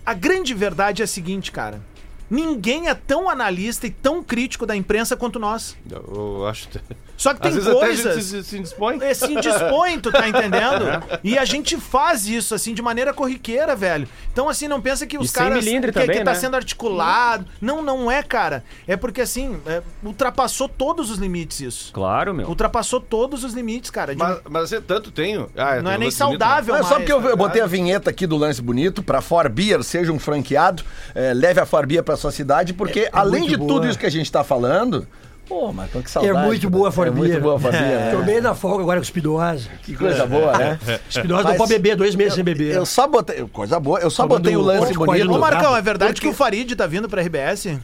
[0.04, 1.80] A grande verdade é a seguinte, cara.
[2.28, 5.76] Ninguém é tão analista e tão crítico da imprensa quanto nós.
[5.90, 6.68] Eu acho.
[7.16, 8.14] Só que tem Às vezes até a coisas.
[8.14, 8.98] gente se, se dispõe.
[9.00, 10.84] É, se indispõe, tu tá entendendo?
[11.22, 14.08] E a gente faz isso, assim, de maneira corriqueira, velho.
[14.32, 15.64] Então, assim, não pensa que os sem caras.
[15.64, 16.34] que, também, que tá né?
[16.34, 17.46] sendo articulado.
[17.60, 18.64] Não, não é, cara.
[18.88, 21.92] É porque, assim, é, ultrapassou todos os limites isso.
[21.92, 22.48] Claro, meu.
[22.48, 24.14] Ultrapassou todos os limites, cara.
[24.14, 25.48] De- Mas, mas assim, tanto tenho.
[25.56, 26.10] Ah, não tem é nem bonito, né?
[26.10, 28.60] saudável, Não, é mais, só porque eu, tá eu botei a vinheta aqui do lance
[28.60, 30.82] bonito pra Forbeer seja um franqueado,
[31.14, 33.90] é, leve a Forbeer pra sua cidade, porque além de É, muito tudo boa.
[33.90, 35.06] isso que a gente tá falando,
[35.52, 36.36] pô, mas que saudade.
[36.36, 37.14] É muito boa a É Forbia.
[37.14, 37.82] muito boa a Forbeer.
[37.82, 38.10] né?
[38.10, 39.68] Tomei na folga agora com Espinosa.
[39.82, 40.78] Que coisa boa, né?
[41.08, 42.74] Espinosa não Mas pode beber, dois meses sem beber.
[42.74, 45.30] Eu só botei, coisa boa, eu só Tomando botei o lance bonito.
[45.32, 47.78] Ô, Marcão, é verdade que o Farid tá vindo pra RBS?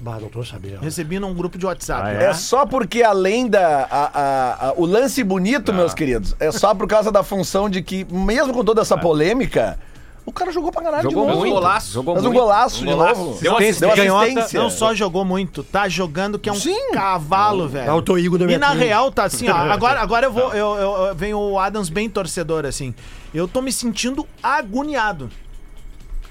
[0.00, 0.80] Bah, não tô sabendo.
[0.80, 2.02] Recebi num grupo de WhatsApp.
[2.04, 6.50] Ah, É só porque além da a- a- a- o lance bonito, meus queridos, é
[6.50, 9.78] só por causa da função de que mesmo com toda essa polêmica,
[10.24, 11.40] o cara jogou pra caralho Jogou de novo.
[11.40, 11.52] muito.
[11.54, 11.92] golaço.
[11.92, 12.40] Jogou Fez um muito.
[12.40, 13.20] golaço Um de golaço.
[13.20, 13.40] novo.
[13.40, 13.96] Deu assistência.
[14.04, 14.60] Deu assistência.
[14.60, 16.92] não só jogou muito, tá jogando que é um Sim.
[16.92, 17.86] cavalo, velho.
[17.86, 19.54] Dá o Toigo no E na real tá assim, ó.
[19.72, 20.52] Agora, agora eu vou.
[20.54, 22.94] Eu, eu, eu- vem o Adams bem torcedor, assim.
[23.34, 25.28] Eu tô me sentindo agoniado.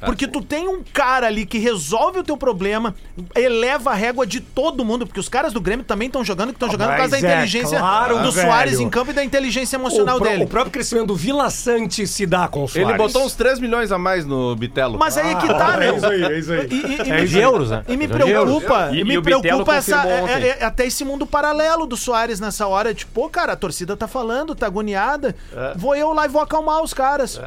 [0.05, 2.95] Porque tu tem um cara ali que resolve o teu problema,
[3.35, 6.55] eleva a régua de todo mundo, porque os caras do Grêmio também estão jogando, que
[6.55, 8.47] estão jogando por causa da é inteligência claro, do velho.
[8.47, 10.43] Soares em campo e da inteligência emocional o, pró- dele.
[10.43, 12.89] o próprio crescimento do Vila Sante se dá com o Soares.
[12.89, 14.97] Ele botou uns 3 milhões a mais no Bitelo.
[14.97, 15.93] Mas aí é que tá, meu.
[15.93, 16.67] É isso aí, é isso aí.
[16.71, 17.83] E, e- e É me- de euros, né?
[17.87, 21.85] E me De preocupa, E- me preocupa essa, é- é- é até esse mundo paralelo
[21.85, 22.93] do Soares nessa hora.
[22.93, 25.35] Tipo, pô, cara, a torcida tá falando, tá agoniada.
[25.75, 27.39] Vou eu lá e vou acalmar os caras.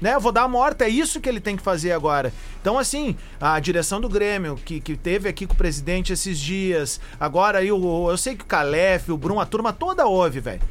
[0.00, 2.32] Né, eu vou dar a morta, é isso que ele tem que fazer agora.
[2.60, 7.00] Então, assim, a direção do Grêmio, que, que teve aqui com o presidente esses dias,
[7.18, 10.62] agora aí, o, eu sei que o Calef, o Brum, a turma toda ouve, velho.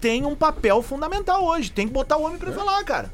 [0.00, 1.70] Tem um papel fundamental hoje.
[1.70, 3.12] Tem que botar o homem pra falar, cara.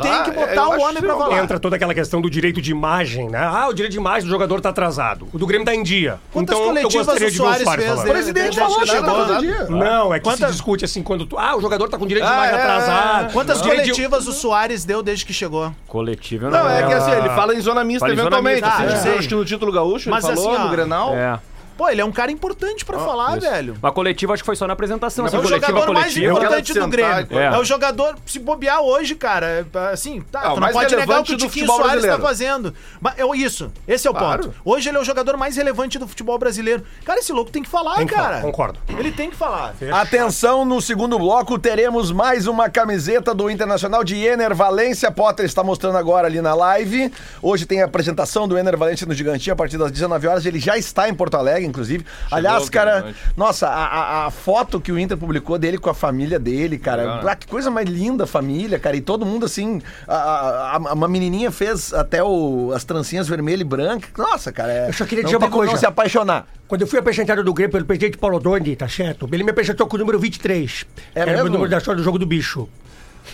[0.00, 1.42] Tem Ah, que é, botar o homem pra falar.
[1.42, 3.38] Entra toda aquela questão do direito de imagem, né?
[3.42, 5.26] Ah, o direito de imagem do jogador tá atrasado.
[5.32, 6.18] O do Grêmio tá em dia.
[6.32, 8.00] Quantas então eu coletivas gostaria o de ver o Soares fez, falar.
[8.04, 9.64] O presidente Desde falou que todo dia.
[9.64, 11.36] Não, é que Quanta- se discute assim quando tu.
[11.36, 13.32] Ah, o jogador tá com direito de Ah, imagem é, atrasado.
[13.32, 15.72] Quantas Direito de- coletivas o Soares deu desde que chegou?
[15.86, 18.28] Coletivo eu não Não, é que assim, ele fala em zona mista Fala em zona
[18.38, 18.62] eventualmente.
[18.64, 19.18] mista, assim, é.
[19.18, 21.14] acho que no título gaúcho Mas ele falou, assim, ó, no Grenal.
[21.16, 21.38] É.
[21.78, 23.48] Pô, ele é um cara importante pra falar, isso.
[23.48, 23.76] velho.
[23.80, 25.24] Mas coletivo acho que foi só na apresentação.
[25.24, 26.32] É assim, o coletiva, jogador mais coletiva.
[26.32, 27.26] importante do Grêmio.
[27.38, 27.44] É.
[27.44, 27.58] É.
[27.58, 31.20] o jogador, se bobear hoje, cara, é, assim, tá, É, o tu não pode negar
[31.20, 32.22] o que o Tiquinho Soares tá brasileiro.
[32.22, 32.74] fazendo.
[33.00, 34.42] Mas eu, isso, esse é o Claro.
[34.48, 34.54] ponto.
[34.64, 36.82] Hoje ele é o jogador mais relevante do futebol brasileiro.
[37.04, 38.28] Cara, esse louco tem que falar, Tem que cara.
[38.28, 38.78] falar, concordo.
[38.98, 39.72] Ele tem que falar.
[39.92, 45.12] Atenção, no segundo bloco teremos mais uma camiseta do Internacional de Ener Valência.
[45.12, 47.12] Potter está mostrando agora ali na live.
[47.40, 50.44] Hoje tem a apresentação do Ener Valência no Gigantinho a partir das 19 horas.
[50.44, 52.04] Ele já está em Porto Alegre, inclusive.
[52.30, 56.38] Aliás, cara, nossa, a, a- a foto que o Inter publicou dele com a família
[56.38, 57.02] dele, cara.
[57.02, 57.30] Legal, né?
[57.32, 58.96] Ah, que coisa mais linda a família, cara.
[58.96, 59.80] E todo mundo assim.
[60.06, 64.08] A, a- a- uma menininha fez até o- as trancinhas vermelha e branca.
[64.16, 64.72] Nossa, cara.
[64.72, 65.72] É, Eu só queria dizer uma coisa.
[65.72, 66.46] Não se apaixonar.
[66.66, 69.28] Quando eu fui apresentado do Grêmio pelo presidente Paulo Doni, tá certo?
[69.32, 70.84] Ele me apresentou com o número 23.
[71.14, 71.50] É Era o mesmo?
[71.50, 72.68] número da história do jogo do bicho.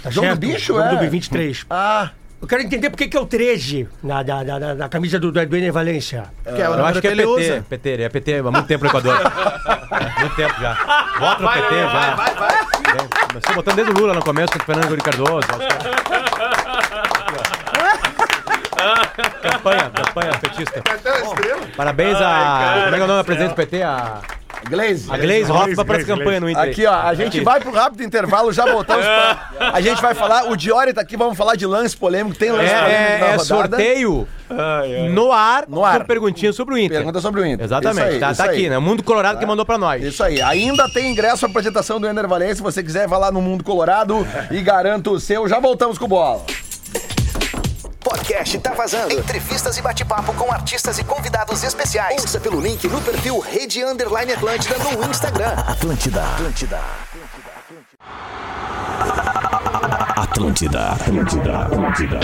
[0.03, 0.41] Tá Jogo do certo?
[0.41, 0.97] bicho, jogo é?
[0.97, 1.67] do 23.
[1.71, 2.11] Ah.
[2.45, 5.19] Eu quero entender por que, que é o 13 na, na, na, na- na camisa
[5.19, 6.25] do, do Valência.
[6.45, 7.65] Que é o Eu número acho que é PT, usa.
[7.71, 9.17] PT, ele é PT há muito tempo no Equador.
[10.21, 10.75] muito tempo já.
[11.19, 12.15] Vota no PT já.
[12.15, 12.55] Vai, vai,
[13.29, 15.49] Começou botando desde o Lula no começo com o Fernando Henrique Cardoso.
[19.41, 20.83] campanha, campanha petista.
[21.75, 22.83] Parabéns a.
[22.85, 23.83] como é que é o nome da presidente do PT?
[23.83, 24.21] A,
[24.65, 25.07] Glaze.
[25.11, 26.63] a Gleisi Hoffmann para essa campanha no Inter.
[26.63, 29.71] Aqui, ó, a gente vai pro rápido intervalo, já voltamos pra...
[29.73, 32.65] A gente vai falar, o Diori tá aqui, vamos falar de lance polêmico, tem lance
[32.73, 34.29] É, polêmico é, na é sorteio
[35.13, 36.01] no ar, No ar.
[36.01, 36.99] com perguntinha sobre o Inter.
[36.99, 37.65] Pergunta sobre o Inter.
[37.65, 38.57] Exatamente, Isso aí, tá, isso tá aí.
[38.59, 38.79] aqui, né?
[38.79, 40.03] O Mundo Colorado que mandou pra nós.
[40.03, 43.33] Isso aí, ainda tem ingresso pra apresentação do Ender Valência, se você quiser, vai lá
[43.33, 45.49] no Mundo Colorado e garanta o seu.
[45.49, 46.43] Já voltamos com bola.
[48.05, 49.15] Podcast Tá Vazando.
[49.15, 52.21] Entrevistas e bate-papo com artistas e convidados especiais.
[52.21, 55.55] Ouça pelo link no perfil Rede Underline Atlântida no Instagram.
[55.67, 56.23] Atlântida.
[56.23, 56.81] Atlântida.
[60.17, 62.21] Atlântida, Atlântida, Atlântida.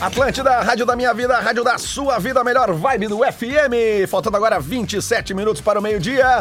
[0.00, 4.08] Atlântida, rádio da minha vida, rádio da sua vida, a melhor vibe do FM.
[4.08, 6.40] Faltando agora 27 minutos para o meio-dia.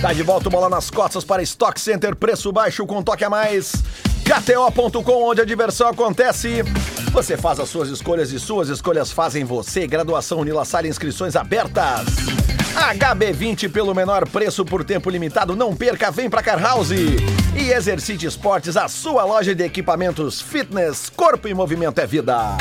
[0.00, 3.28] Tá de volta o bola nas costas para Stock Center, preço baixo com toque a
[3.28, 3.72] mais.
[4.30, 6.62] KTO.com, onde a diversão acontece.
[7.10, 9.88] Você faz as suas escolhas e suas escolhas fazem você.
[9.88, 12.06] Graduação Unila Sala, inscrições abertas.
[12.96, 15.56] HB20 pelo menor preço por tempo limitado.
[15.56, 16.92] Não perca, vem pra Car House.
[16.92, 21.10] E Exercite Esportes, a sua loja de equipamentos fitness.
[21.10, 22.56] Corpo em movimento é vida.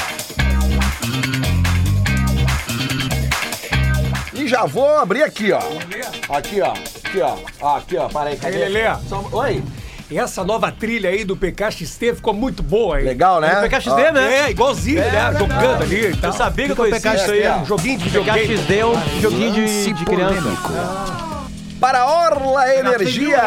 [4.34, 5.60] E já vou abrir aqui, ó.
[6.36, 6.72] Aqui, ó.
[6.72, 7.78] Aqui, ó.
[7.78, 8.10] Aqui, ó.
[8.22, 8.58] Aí, cadê?
[8.58, 8.88] Lelê.
[9.32, 9.64] Oi.
[10.12, 13.06] E essa nova trilha aí do PKXT ficou muito boa, hein?
[13.06, 13.52] Legal, né?
[13.52, 14.36] É do PKXD, Ó, né?
[14.40, 15.34] É, igualzinho, né?
[15.38, 16.32] Jogando ali e tal.
[16.32, 18.40] Eu sabia que eu Ficou conhecia PKXT, é um joguinho de videogame.
[18.48, 21.30] PKXD é um joguinho de, de criança.
[21.80, 23.40] Para Orla Energia.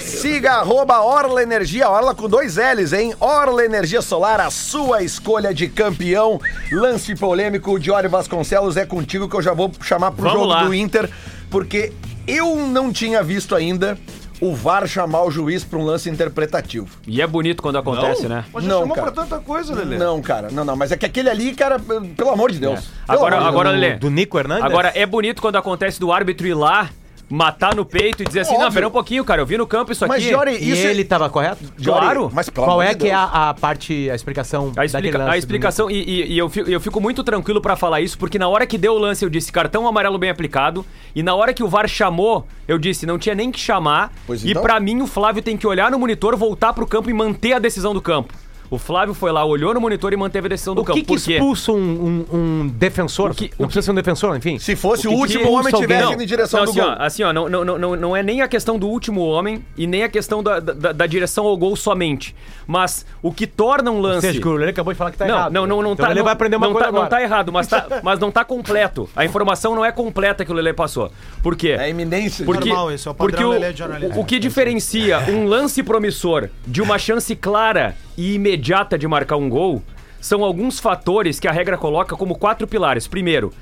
[0.00, 3.14] Siga arroba Orla Energia, Orla com dois L's, hein?
[3.20, 6.40] Orla Energia Solar, a sua escolha de campeão.
[6.72, 10.46] Lance polêmico, o Diório Vasconcelos é contigo que eu já vou chamar pro Vamos jogo
[10.52, 10.64] lá.
[10.64, 11.08] do Inter,
[11.48, 11.92] porque
[12.26, 13.96] eu não tinha visto ainda
[14.44, 16.86] o VAR chamar o juiz para um lance interpretativo.
[17.06, 18.44] E é bonito quando acontece, né?
[18.52, 19.10] Mas já Não, chamou cara.
[19.10, 19.96] pra tanta coisa, Lelê.
[19.96, 22.80] Não, cara, não, não, mas é que aquele ali, cara, pelo amor de Deus.
[23.06, 23.70] Pelo Agora, amor de agora.
[23.70, 23.96] Lelê.
[23.96, 24.64] Do Nico Hernandes?
[24.64, 26.90] Agora, é bonito quando acontece do árbitro ir lá,
[27.28, 28.74] matar no peito e dizer assim: não, Óbvio.
[28.74, 30.28] pera um pouquinho, cara, eu vi no campo isso Mas, aqui.
[30.28, 31.64] Diori, E isso é- ele tava correto?
[31.82, 32.30] Claro.
[32.32, 33.22] Mas pelo Qual amor é de que é Deus.
[33.32, 36.38] a, a parte, a explicação A, explica- daquele lance a do explicação, e, e- e
[36.38, 38.98] eu, fico, eu fico muito tranquilo pra falar isso, porque na hora que deu o
[38.98, 40.84] lance eu disse cartão amarelo bem aplicado,
[41.14, 44.44] e na hora que o VAR chamou, eu disse não tinha nem que chamar, Pois
[44.44, 44.62] e então.
[44.62, 47.58] pra mim o Flávio tem que olhar no monitor, voltar pro campo e manter a
[47.58, 48.32] decisão do campo.
[48.74, 50.98] O Flávio foi lá, olhou no monitor e manteve a decisão do O campo.
[50.98, 51.32] que, que quê?
[51.34, 53.30] expulsa um, um- um defensor?
[53.30, 54.58] O que- não o precisa ser um defensor, enfim.
[54.58, 56.88] Se fosse o, que último que homem tivesse indo em direção Não, do assim, gol.
[56.90, 59.86] ó, assim, ó, não, não, não, não é nem a questão do último homem e
[59.86, 62.34] nem a questão da, da, da direção ao gol somente.
[62.66, 64.26] Mas o que torna um Ou lance.
[64.26, 65.52] seja, que o Lelê acabou de falar que tá não, errado.
[65.52, 66.10] não, não, não então tá.
[66.10, 67.02] Ele não, vai aprender uma não coisa tá, agora.
[67.04, 69.08] Não tá errado, mas, tá, mas não tá completo.
[69.14, 71.12] A informação não é completa que o Lele passou.
[71.42, 71.76] Por quê?
[71.78, 72.44] É iminência.
[72.44, 74.16] Porque, Normal, esse é o padrão porque o, Lelê de jornalismo.
[74.16, 79.36] o, o que diferencia um lance promissor de uma chance clara e imediata de marcar
[79.36, 79.82] um gol
[80.20, 83.06] são alguns fatores que a regra coloca como quatro pilares.
[83.06, 83.52] Primeiro,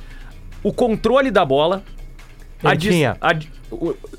[0.63, 1.83] o controle da bola.
[2.63, 3.17] Ele dis- tinha.
[3.21, 3.35] a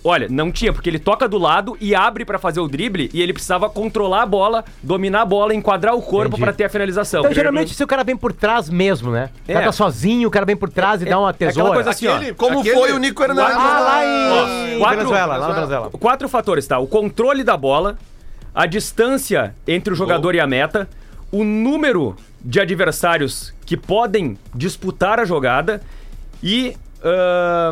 [0.04, 3.22] olha, não tinha, porque ele toca do lado e abre pra fazer o drible e
[3.22, 7.22] ele precisava controlar a bola, dominar a bola, enquadrar o corpo pra ter a finalização.
[7.22, 9.30] Então, geralmente, se o cara vem por trás mesmo, né?
[9.44, 9.66] O cara É.
[9.66, 11.74] tá sozinho, o cara vem por trás e dá uma aquela tesoura.
[11.76, 12.16] coisa assim, ó.
[12.16, 13.56] Aquele- Como aquele- foi o Nico Hernandes.
[13.56, 15.90] Ah, lá Ó, em quatro- Venezuela, lá na Venezuela.
[15.92, 16.80] Quatro fatores, tá?
[16.80, 17.98] O controle da bola,
[18.54, 20.88] a distância entre o jogador e a meta,
[21.32, 25.82] o número de adversários que podem disputar a jogada
[26.42, 26.76] e.
[27.04, 27.72] ah,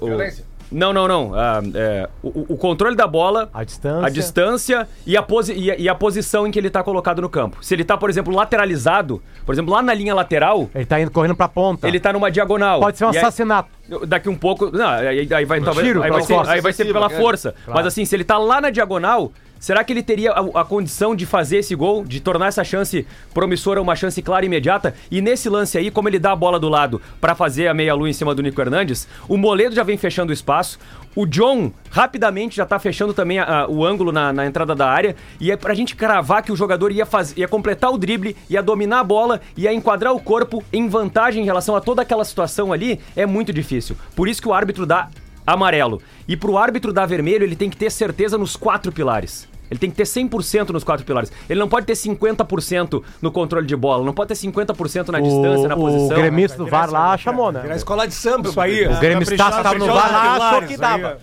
[0.00, 0.50] o- Violência.
[0.72, 1.34] Não, não, não.
[1.34, 4.06] Ah, é, o, o controle da bola, A distância.
[4.06, 7.20] a distância e a, posi e, a, e a posição em que ele tá colocado
[7.20, 7.56] no campo.
[7.60, 11.10] Se ele tá, por exemplo, lateralizado, por exemplo, lá na linha lateral, Ele tá indo
[11.10, 11.88] correndo pra ponta.
[11.88, 12.78] ele tá numa diagonal.
[12.78, 13.68] Pode ser um E aí- assassinato.
[14.06, 14.70] Daqui um pouco.
[14.70, 17.20] Não, aí, aí vai, talvez, tiro aí vai ser, aí vai ser pela cara.
[17.20, 17.52] força.
[17.66, 21.14] Mas assim, se ele tá lá na diagonal, será que ele teria a, a condição
[21.14, 24.94] de fazer esse gol, de tornar essa chance promissora uma chance clara e imediata?
[25.10, 28.08] E nesse lance aí, como ele dá a bola do lado pra fazer a meia-lua
[28.10, 30.78] em cima do Nico Hernandes, o Moledo já vem fechando o espaço.
[31.14, 34.88] O John rapidamente já tá fechando também a- a- o ângulo na, na entrada da
[34.88, 35.14] área.
[35.40, 38.62] E é pra gente cravar que o jogador ia, faz, ia completar o drible, ia
[38.62, 42.72] dominar a bola, ia enquadrar o corpo em vantagem em relação a toda aquela situação
[42.72, 43.96] ali, é muito difícil.
[44.14, 45.08] Por isso que o árbitro dá
[45.44, 46.00] amarelo.
[46.28, 49.49] E pro árbitro dar vermelho, ele tem que ter certeza nos quatro pilares.
[49.70, 51.30] Ele tem que ter 100% nos quatro pilares.
[51.48, 55.68] Ele não pode ter 50% no controle de bola, não pode ter 50% na distância,
[55.68, 56.06] na o, posição.
[56.06, 57.62] o gremista do VAR lá chamou, né?
[57.62, 58.86] Na escola de samba, isso aí.
[58.86, 61.18] O gremista caprichado, tava no VAR lá, achou que dava.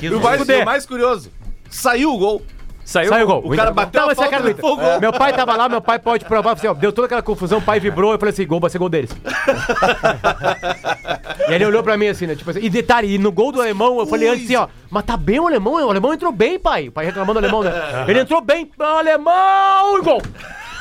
[0.00, 1.30] E o mais, o mais curioso,
[1.70, 2.42] saiu o gol.
[2.86, 3.52] Saiu, Saiu o gol.
[3.52, 5.00] O cara bateu Não, a é falta cara do o gol.
[5.00, 6.52] Meu pai tava lá, meu pai pode provar.
[6.52, 8.12] Assim, ó, deu toda aquela confusão, o pai vibrou.
[8.12, 9.10] Eu falei assim: gol vai ser gol deles.
[11.48, 12.36] e ele olhou pra mim assim, né?
[12.36, 15.04] Tipo assim, e detalhe, e no gol do alemão, eu falei antes assim, ó, mas
[15.04, 16.86] tá bem o alemão, o alemão entrou bem, pai.
[16.86, 17.72] O pai reclamando do alemão, né?
[18.06, 20.22] Ele entrou bem, alemão, e gol!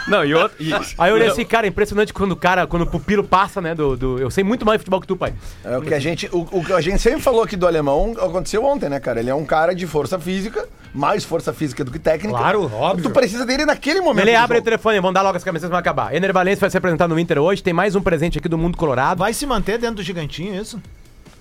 [0.07, 0.55] Não, e outro.
[0.59, 3.59] e- Aí eu olhei assim, cara, é impressionante quando o cara, quando o pupilo passa,
[3.59, 3.73] né?
[3.73, 5.33] Do, do- eu sei muito mais de futebol que tu, pai.
[5.63, 8.13] É o que a gente, o, o que a gente sempre falou aqui do alemão
[8.19, 9.19] aconteceu ontem, né, cara?
[9.19, 12.37] Ele é um cara de força física, mais força física do que técnica.
[12.37, 13.03] Claro, óbvio.
[13.03, 14.23] Tu precisa dele naquele momento.
[14.27, 14.65] Ele do abre o jogo.
[14.65, 16.13] telefone, vamos dar logo as camisetas vai acabar.
[16.15, 18.77] Ener Valencia vai se apresentar no Inter hoje, tem mais um presente aqui do Mundo
[18.77, 19.17] Colorado.
[19.19, 20.79] Vai se manter dentro do gigantinho, isso?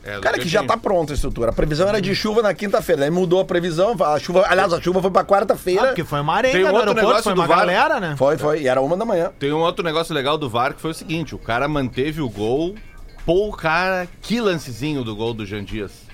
[0.07, 1.51] É, Cara, que já tá pronta a estrutura.
[1.51, 3.05] A previsão era de chuva na quinta-feira.
[3.05, 3.97] Aí mudou a previsão.
[4.05, 5.87] A chuva, aliás, a chuva foi pra Ah, quarta-feira.
[5.87, 7.59] porque foi uma arenga Tem um no outro aeroporto, negócio foi do uma VAR.
[7.61, 8.15] galera, né?
[8.19, 8.61] Foi, foi.
[8.63, 9.31] E era uma da manhã.
[9.39, 12.29] Tem um outro negócio legal do VAR que foi o seguinte: o cara manteve o
[12.29, 12.75] gol.
[13.25, 16.05] Pô, cara, que lancezinho do gol do Jean Dias.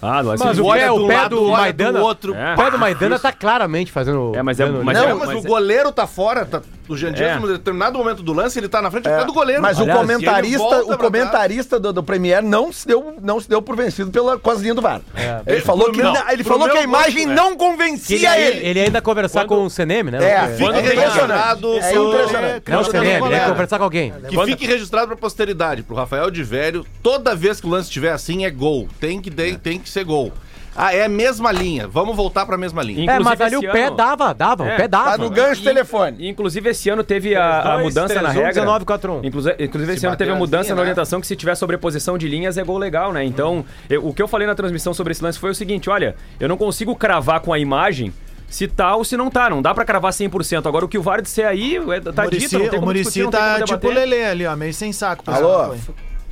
[0.00, 2.32] Ah, mas, Mas o pé, do o pé do Maidana, do outro.
[2.34, 2.54] É.
[2.54, 4.32] o pé do Maidana tá claramente fazendo...
[4.34, 6.46] É, mas é- mas Não, é- mas, mas o é- goleiro tá fora.
[6.46, 6.62] Tá...
[6.88, 7.36] do Jean Dias, É.
[7.38, 9.60] em determinado momento do lance, ele tá na frente até do goleiro.
[9.62, 13.60] Mas Aliás, o comentarista, o comentarista do, do Premier não se deu, não se deu
[13.60, 15.00] por vencido pela com as linhas do VAR.
[15.46, 17.34] Ele falou que na- ele falou que a imagem gosto, é.
[17.34, 18.68] não convencia ele, ele.
[18.68, 20.18] ele ainda conversar com o CNM, né?
[20.24, 21.60] É, fica Quando impressionante.
[21.60, 22.70] tem É impressionante.
[22.70, 24.12] Não, o CNM, ele conversar com alguém.
[24.28, 28.12] Que fique registrado pra posteridade, pro Rafael de Velho, toda vez que o lance estiver
[28.12, 28.88] assim é gol.
[29.00, 30.32] Tem que, tem, tem que ser gol.
[30.80, 31.88] Ah, é a mesma linha.
[31.88, 33.02] Vamos voltar pra mesma linha.
[33.10, 35.10] É, mas Inclusive, ali o esse pé ano- dava, dava, É, o pé dava.
[35.10, 36.16] Tá no gancho telefone.
[36.20, 38.48] E, inclusive, esse ano teve a, a Dois, mudança três, na um, regra.
[38.52, 39.20] 19, 4, um.
[39.24, 40.80] Inclusive, inclusive esse ano teve a mudança assim, na né?
[40.82, 43.24] orientação que se tiver sobreposição de linhas é gol legal, né?
[43.24, 46.14] Então, eu- o que eu falei na transmissão sobre esse lance foi o seguinte: olha,
[46.38, 48.12] eu não consigo cravar com a imagem.
[48.48, 50.66] Se tá ou se não tá, não dá pra cravar 100%.
[50.66, 52.86] Agora o que o VAR disser aí, é, tá Muricy- dito, não tem o como
[52.86, 54.08] Muricy discutir, não tem tá como tipo o debater.
[54.08, 55.22] Lelê ali, ó, meio sem saco.
[55.26, 55.74] Alô?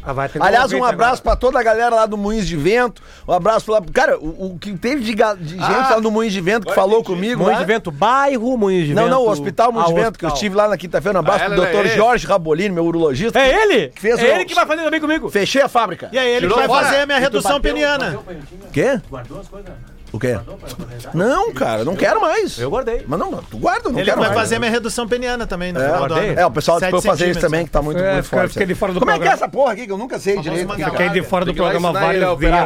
[0.09, 1.23] Ah, vai ter Aliás, um 90 abraço agora.
[1.23, 3.03] pra toda a galera lá do Moinhos de Vento.
[3.27, 3.83] Um abraço lá.
[3.92, 6.73] Cara, o, o que teve de, ga- de gente lá no Moinhos de Vento que
[6.75, 7.42] falou comigo.
[7.42, 9.12] Moinho lá- de vento, bairro, Moinho de Não, vento.
[9.12, 10.35] não, o Hospital Moinhos Ah, de o Vento, que eu hospital.
[10.37, 11.19] estive lá na quinta-feira.
[11.19, 11.97] Um abraço Ah, pro doutor é esse.
[11.97, 13.37] Jorge Rabolini, meu urologista.
[13.40, 13.92] É ele?
[13.97, 15.29] Fez é o- ele que vai fazer também comigo.
[15.29, 16.09] Fechei a fábrica.
[16.12, 16.85] E aí ele que Tirou vai fora.
[16.87, 18.19] fazer a minha redução bateu- peniana.
[18.73, 19.01] Quê?
[20.16, 20.38] O quê?
[21.12, 22.59] Não, cara, não quero mais.
[22.59, 23.05] Eu guardei.
[23.07, 24.40] Mas não, tu guarda, não Ele quero vai mais.
[24.40, 26.31] fazer minha redução peniana também no É, final do guardei.
[26.31, 26.40] ano.
[26.40, 28.52] É, o pessoal depois fazer isso também, que tá muito, É, muito fica- forte.
[28.52, 30.38] fiquei de fora do Como é que é essa porra aqui que eu nunca sei
[30.40, 30.72] direito?
[30.72, 32.09] Fiquei de fora do programa vezes.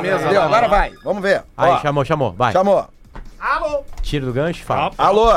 [0.00, 0.28] mesa.
[0.28, 1.42] Deu, agora vai, vamos ver.
[1.56, 2.32] Aí, Ó, chamou, chamou.
[2.32, 2.52] Vai.
[2.52, 2.86] Chamou.
[4.02, 4.92] Tira do gancho fala.
[4.96, 5.28] Alô?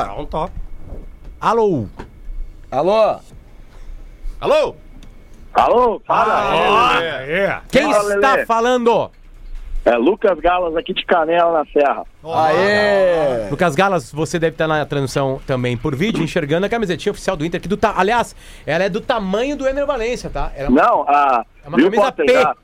[1.42, 1.90] Alô?
[2.72, 3.16] Alô?
[4.40, 4.76] Alô?
[5.54, 7.02] Alô, fala.
[7.04, 7.60] É.
[7.72, 9.12] Quem Fala, está falando?
[9.86, 12.04] É Lucas Galas aqui de Canela na Serra.
[12.24, 13.50] Aê!
[13.50, 17.46] Lucas Galas, você deve estar na transmissão também por vídeo, enxergando a camisetinha oficial do
[17.46, 17.94] Inter, que do ta...
[17.98, 18.34] aliás,
[18.66, 20.52] ela é do tamanho do Ener Valência, tá?
[20.56, 21.46] Ela é uma- Não, a.
[21.66, 22.34] É uma viu, camisa Potter, P.
[22.34, 22.56] Já,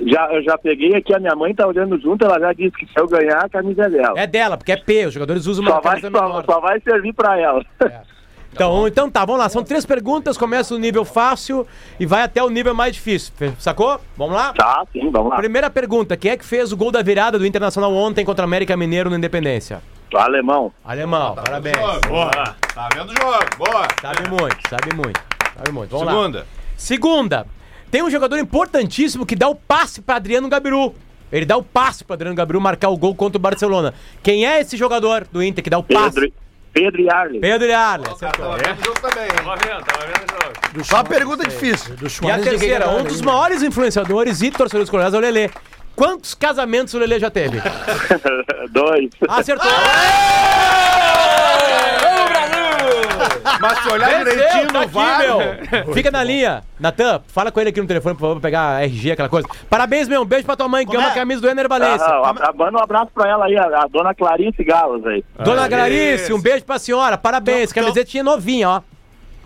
[0.00, 2.86] já, eu já peguei aqui, a minha mãe tá olhando junto, ela já disse que
[2.86, 4.20] se eu ganhar, a camisa é dela.
[4.20, 6.44] É dela, porque é P, os jogadores usam uma só, vai, camisa só, menor.
[6.46, 7.62] só vai servir pra ela.
[8.52, 9.48] Então, então tá, vamos lá.
[9.48, 11.66] São três perguntas, começa no nível fácil
[11.98, 13.32] e vai até o nível mais difícil.
[13.58, 13.98] Sacou?
[14.16, 14.52] Vamos lá?
[14.52, 15.36] tá, sim, vamos lá.
[15.36, 18.48] Primeira pergunta: quem é que fez o gol da virada do Internacional ontem contra o
[18.48, 19.82] América Mineiro no Independência?
[20.14, 20.70] Alemão.
[20.84, 21.76] Alemão, parabéns.
[22.06, 22.30] Boa.
[22.74, 23.44] Tá vendo o jogo?
[23.56, 23.88] Boa.
[24.00, 25.20] Sabe muito, sabe muito.
[25.56, 25.90] Sabe muito.
[25.90, 26.12] Vamos lá.
[26.12, 26.46] Segunda.
[26.76, 27.46] Segunda,
[27.90, 30.94] tem um jogador importantíssimo que dá o passe pra Adriano Gabiru.
[31.30, 33.94] Ele dá o passe pra Adriano Gabiru marcar o gol contra o Barcelona.
[34.22, 36.20] Quem é esse jogador do Inter que dá o passe?
[36.20, 36.32] Pedro,
[36.72, 37.40] Pedro e Arley.
[37.40, 38.08] Pedro Yarley.
[38.18, 39.28] Tava vendo o jogo também?
[39.28, 40.84] Tava vendo, tava vendo o jogo.
[40.84, 41.94] Só uma pergunta difícil.
[42.22, 45.50] E a terceira, um dos maiores influenciadores e torcedores colorados é o Lelê.
[45.94, 47.58] Quantos casamentos o Lelê já teve?
[48.72, 49.10] Dois.
[49.28, 49.70] Acertou!
[53.60, 55.18] Mas se olhar Venceu, direitinho tá no aqui, VAR...
[55.20, 55.94] meu.
[55.94, 56.62] Fica na linha.
[56.78, 59.48] Natan, fala com ele aqui no telefone, por favor, pra pegar a RG, aquela coisa.
[59.70, 60.22] Parabéns, meu.
[60.22, 61.14] Um beijo pra tua mãe, que Como ama a é?
[61.14, 62.06] camisa do Ener Valência.
[62.06, 65.24] Ah, a- manda um abraço pra ela aí, a, a dona Clarice Galas aí.
[65.44, 67.16] Dona Clarice, um beijo pra senhora.
[67.16, 67.70] Parabéns.
[67.70, 68.80] Então- Camisetinha novinha, ó.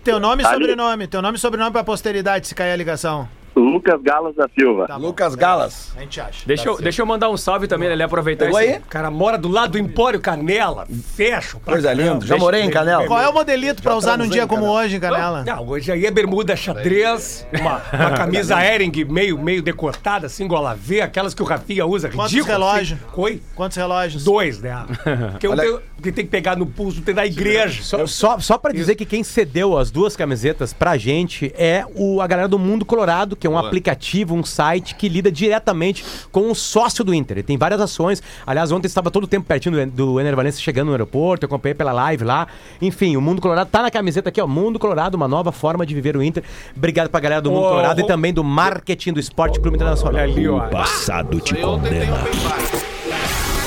[0.03, 0.55] Teu nome e Ali.
[0.55, 1.07] sobrenome.
[1.07, 3.27] Teu nome e sobrenome pra posteridade, se cair a ligação.
[3.59, 4.87] Lucas Galas da Silva.
[4.87, 5.07] Tá bom.
[5.07, 5.91] Lucas Galas.
[5.95, 6.43] A gente acha.
[6.45, 8.79] Deixa, eu, deixa eu mandar um salve também, Lelê, aproveitar Pegou esse- aí?
[8.79, 10.85] O cara mora do lado do Empório Canela.
[11.15, 11.59] Fecho.
[11.59, 12.25] pra Coisa linda.
[12.25, 13.05] Já morei em Canela.
[13.07, 15.43] Qual é o modelito pra usar num dia como hoje, Canela?
[15.43, 20.75] Não, hoje aí é bermuda xadrez, uma, uma camisa Ering meio, meio decotada, assim, gola
[20.75, 22.53] V, aquelas que o Rafinha usa, Quantos ridículo.
[22.53, 22.99] relógios?
[22.99, 23.21] Assim.
[23.21, 23.41] Oi?
[23.55, 24.23] Quantos relógios?
[24.23, 24.85] Dois, né?
[25.31, 27.81] Porque eu Olha- tenho, que tem que pegar no pulso tem da igreja.
[27.83, 32.21] Só, só, só pra dizer que quem cedeu as duas camisetas pra gente é o,
[32.21, 36.51] a galera do Mundo Colorado, que é um aplicativo, um site que lida diretamente com
[36.51, 37.37] o sócio do Inter.
[37.37, 38.21] Ele tem várias ações.
[38.45, 41.47] Aliás, ontem estava todo o tempo pertinho do, do Ener Valencia chegando no aeroporto, eu
[41.47, 42.47] acompanhei pela live lá.
[42.81, 44.47] Enfim, o Mundo Colorado tá na camiseta aqui, ó.
[44.47, 46.43] Mundo Colorado, uma nova forma de viver o Inter.
[46.75, 48.03] Obrigado pra galera do Mundo Ô, Colorado ô.
[48.03, 50.13] e também do marketing do Esporte Clube Internacional.
[50.13, 50.67] Olha ali, ó.
[50.69, 52.23] Passado te condena.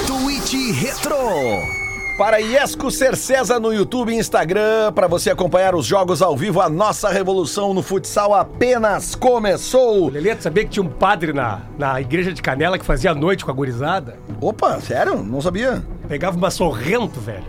[0.07, 1.80] Tweet Retro.
[2.21, 6.61] Para Iesco Ser César no YouTube e Instagram, para você acompanhar os jogos ao vivo,
[6.61, 10.11] a nossa revolução no futsal apenas começou.
[10.11, 13.15] Lelê, tu sabia que tinha um padre na, na igreja de Canela que fazia a
[13.15, 14.19] noite com a gurizada?
[14.39, 15.23] Opa, sério?
[15.23, 15.83] Não sabia.
[16.09, 17.43] Pegava uma sorrento, velho.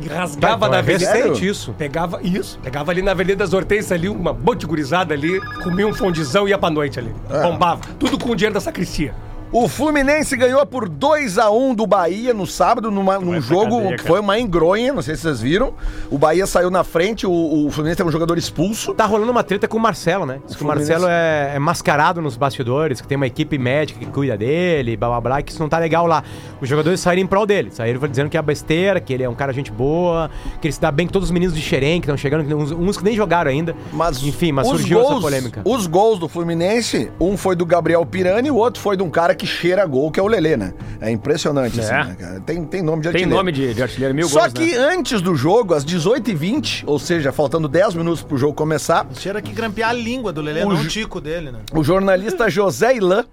[0.00, 1.12] E rasgava na é avenida.
[1.12, 1.74] recente isso.
[1.76, 5.92] Pegava isso, pegava ali na Avenida das Hortências ali, uma de gurizada ali, comia um
[5.92, 7.12] fondizão e ia pra noite ali.
[7.28, 7.42] É.
[7.42, 7.82] Bombava.
[7.98, 9.12] Tudo com o dinheiro da sacristia.
[9.52, 13.96] O Fluminense ganhou por 2 a 1 do Bahia no sábado, numa- num jogo cadeia,
[13.98, 15.74] que foi uma engronha, não sei se vocês viram.
[16.10, 18.94] O Bahia saiu na frente, o, o Fluminense teve um jogador expulso.
[18.94, 20.38] Tá rolando uma treta com o Marcelo, né?
[20.46, 20.90] Diz que o Fluminense.
[20.90, 25.08] Marcelo é, é mascarado nos bastidores, que tem uma equipe médica que cuida dele, blá
[25.08, 26.24] blá blá, que isso não tá legal lá.
[26.58, 27.70] Os jogadores saíram em prol dele.
[27.72, 30.30] Saíram dizendo que é besteira, que ele é um cara gente boa,
[30.62, 32.70] que ele se dá bem com todos os meninos de Xerém que estão chegando, uns,
[32.72, 33.76] uns que nem jogaram ainda.
[34.22, 35.60] Enfim, mas surgiu essa gols- polêmica.
[35.66, 39.10] Os gols do Fluminense, um foi do Gabriel Pirani e o outro foi de um
[39.10, 40.72] cara que cheira gol, que é o Lelê, né?
[41.00, 41.82] É impressionante, É.
[41.82, 42.40] assim, né, cara?
[42.40, 43.36] Tem, tem nome de Tem artilheiro.
[43.36, 44.78] nome de, de artilheiro, mil Só gols, que né?
[44.78, 49.52] antes do jogo, às 18h20, ou seja, faltando 10 minutos pro jogo começar, Cheira que
[49.52, 51.58] grampear a língua do Lelê, O não o tico dele, né?
[51.74, 53.24] o jornalista José Ilan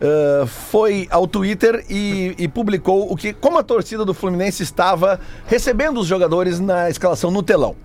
[0.00, 5.20] ah, foi ao Twitter e, e publicou o que, como a torcida do Fluminense estava
[5.46, 7.76] recebendo os jogadores na escalação no telão.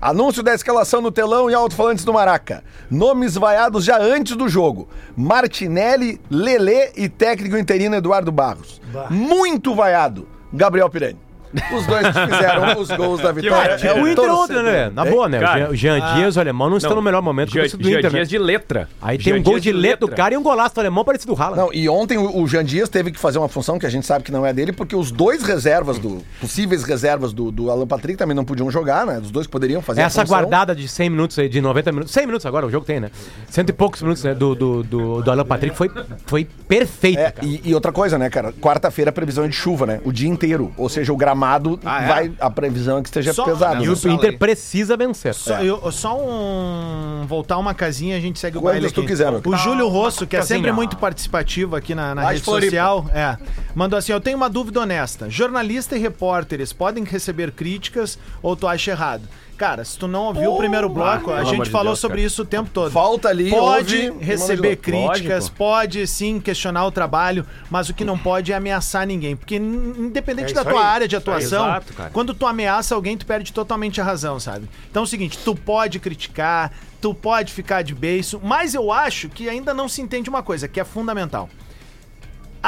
[0.00, 2.62] Anúncio da escalação no telão e alto-falantes do Maraca.
[2.88, 4.88] Nomes vaiados já antes do jogo.
[5.16, 8.80] Martinelli, Lelê e técnico interino Eduardo Barros.
[9.10, 10.28] Muito vaiado.
[10.52, 11.27] Gabriel Pirani.
[11.76, 13.56] Os dois que fizeram os gols da vitória.
[13.56, 13.88] maravilha.
[13.90, 14.90] É O Inter ontem, né?
[14.94, 15.38] Na boa, né?
[15.40, 17.78] Cara, o Jean, Jean Dias, o alemão, não está no melhor momento Jean, que o
[17.78, 18.18] do Jean Inter, né?
[18.18, 18.88] Dias de letra.
[19.00, 21.34] Aí tem Jean um gol de letra do cara e um golaço do alemão parecido
[21.34, 21.60] do Haaland.
[21.60, 24.06] Não, e ontem o, o Jean Dias teve que fazer uma função que a gente
[24.06, 26.22] sabe que não é dele, porque os dois reservas do.
[26.40, 29.18] possíveis reservas do, do Alan Patrick também não podiam jogar, né?
[29.18, 30.38] Os dois que poderiam fazer Essa a função.
[30.38, 32.12] guardada de 100 minutos aí, de 90 minutos.
[32.12, 33.10] 100 minutos agora, o jogo tem, né?
[33.48, 35.90] Cento e poucos minutos né, do, do, do, do Alan Patrick foi,
[36.26, 37.46] foi perfeito, É, cara.
[37.46, 38.52] e, e outra coisa, né, cara?
[38.52, 40.00] Quarta-feira a previsão é de chuva, né?
[40.04, 40.72] O dia inteiro.
[40.76, 41.37] Ou seja, o gramado
[41.84, 42.06] Ah, é?
[42.08, 42.32] vai.
[42.40, 43.84] A previsão é que esteja Só- pesado.
[43.84, 45.34] E o Inter precisa vencer.
[45.34, 45.64] Só, É.
[45.64, 47.24] eu- só um.
[47.26, 49.08] Voltar uma casinha a gente segue o baile tu aqui.
[49.08, 50.58] quiser, O Júlio Rosso, que é Casinha.
[50.58, 52.66] sempre muito participativo aqui na, na rede Floripa.
[52.70, 53.36] social, é,
[53.74, 55.28] mandou assim: Eu tenho uma dúvida honesta.
[55.30, 59.22] Jornalista e repórteres podem receber críticas ou tu acha errado?
[59.58, 62.18] Cara, se tu não ouviu o primeiro bloco, a pelo gente de falou Deus, sobre
[62.18, 62.26] cara.
[62.28, 62.92] isso o tempo todo.
[62.92, 65.56] Falta ali, Pode ouve receber críticas, Lógico.
[65.56, 69.34] pode sim questionar o trabalho, mas o que não pode é ameaçar ninguém.
[69.34, 70.86] Porque independente É da tua aí.
[70.86, 72.10] área de atuação, Exato, cara.
[72.10, 74.68] quando tu ameaça alguém, tu perde totalmente a razão, sabe?
[74.88, 79.28] Então é o seguinte, tu pode criticar, tu pode ficar de beiço, mas eu acho
[79.28, 81.48] que ainda não se entende uma coisa, que é fundamental.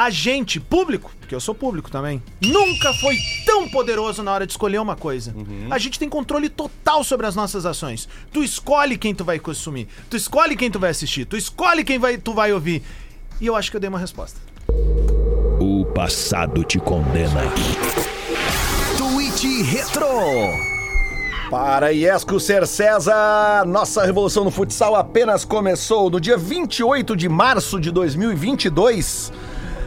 [0.01, 4.53] A gente, público, porque eu sou público também, nunca foi tão poderoso na hora de
[4.53, 5.31] escolher uma coisa.
[5.69, 8.09] A gente tem controle total sobre as nossas ações.
[8.33, 11.99] Tu escolhe quem tu vai consumir, tu escolhe quem tu vai assistir, tu escolhe quem
[11.99, 12.81] vai, tu vai ouvir.
[13.39, 14.39] E eu acho que eu dei uma resposta.
[15.59, 17.43] O passado te condena.
[18.97, 20.07] Tweet Retro.
[21.51, 27.79] Para Iesco Ser César, nossa revolução no futsal apenas começou no dia 28 de março
[27.79, 29.31] de 2022.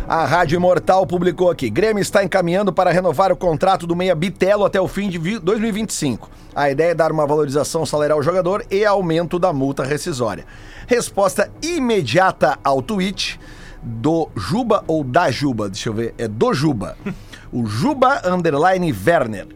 [0.07, 4.65] A Rádio Imortal publicou aqui: Grêmio está encaminhando para renovar o contrato do Meia Bitelo
[4.65, 6.29] até o fim de vi- 2025.
[6.55, 10.45] A ideia é dar uma valorização salarial ao jogador e aumento da multa rescisória.
[10.87, 13.41] Resposta imediata ao tweet
[13.83, 16.97] do Juba ou da Juba, deixa eu ver, é do Juba.
[17.57, 19.47] O Juba Underline Werner.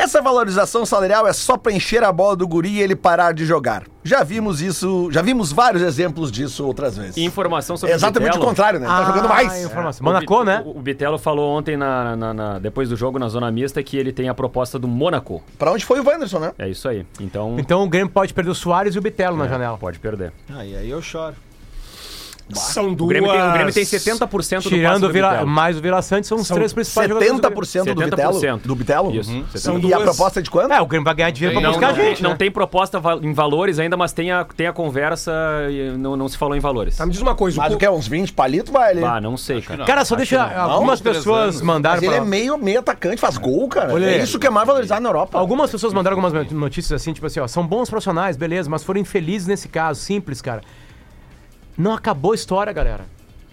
[0.00, 3.44] Essa valorização salarial é só pra encher a bola do guri e ele parar de
[3.44, 3.84] jogar.
[4.02, 7.18] Já vimos isso, já vimos vários exemplos disso outras vezes.
[7.18, 8.46] Informação sobre É exatamente o Bitelo.
[8.46, 8.86] contrário, né?
[8.86, 9.62] Tá jogando mais.
[9.64, 10.02] informação.
[10.06, 10.62] O Monaco, né?
[10.64, 13.96] O, o Bitelo falou ontem, na, na- na- depois do jogo, na zona mista, que
[13.98, 15.42] ele tem a proposta do Mônaco.
[15.58, 16.52] Pra onde foi o Wanderson, né?
[16.58, 17.04] É isso aí.
[17.20, 19.38] Então, Então o Grêmio pode perder o Soares e o Bitelo É.
[19.40, 19.76] na janela.
[19.76, 20.32] pode perder.
[20.54, 21.34] Aí, aí eu choro.
[22.58, 23.08] São O duas...
[23.10, 26.02] Grêmio, tem, o Grêmio tem 70% do passe Tirando do o Vila, mais o Vila
[26.02, 27.32] Santos, são os São três principais jogadores.
[27.34, 27.62] do Grêmio.
[27.62, 28.40] 70% do Bitelo?
[28.40, 28.60] 70%.
[28.66, 29.14] Do Bitelo?
[29.14, 29.44] Isso, Uhum.
[29.52, 29.58] 70%.
[29.58, 30.72] São E duas- a proposta é de quanto?
[30.72, 32.36] É, o Grêmio vai ganhar dinheiro pra Não, buscar não, a gente, não né?
[32.36, 35.32] tem proposta em valores ainda, mas tem a, tem a conversa
[35.70, 36.96] e não, não se falou em valores.
[36.96, 37.60] Tá, me diz uma coisa.
[37.60, 37.90] Mas o o que é?
[37.90, 39.04] Uns 20 palitos vai ali.
[39.04, 39.84] Ah, não sei, cara.
[39.84, 43.68] Cara, só deixa algumas pessoas mandaram Mas ele pra- é meio, meio atacante, faz gol,
[43.68, 43.92] cara.
[43.92, 45.38] Olha é isso que é mais valorizado na Europa.
[45.38, 49.00] Algumas pessoas mandaram algumas notícias assim, tipo assim, ó, são bons profissionais, beleza, mas foram
[49.00, 50.60] infelizes nesse caso, simples, cara.
[51.80, 53.04] Não acabou a história, galera.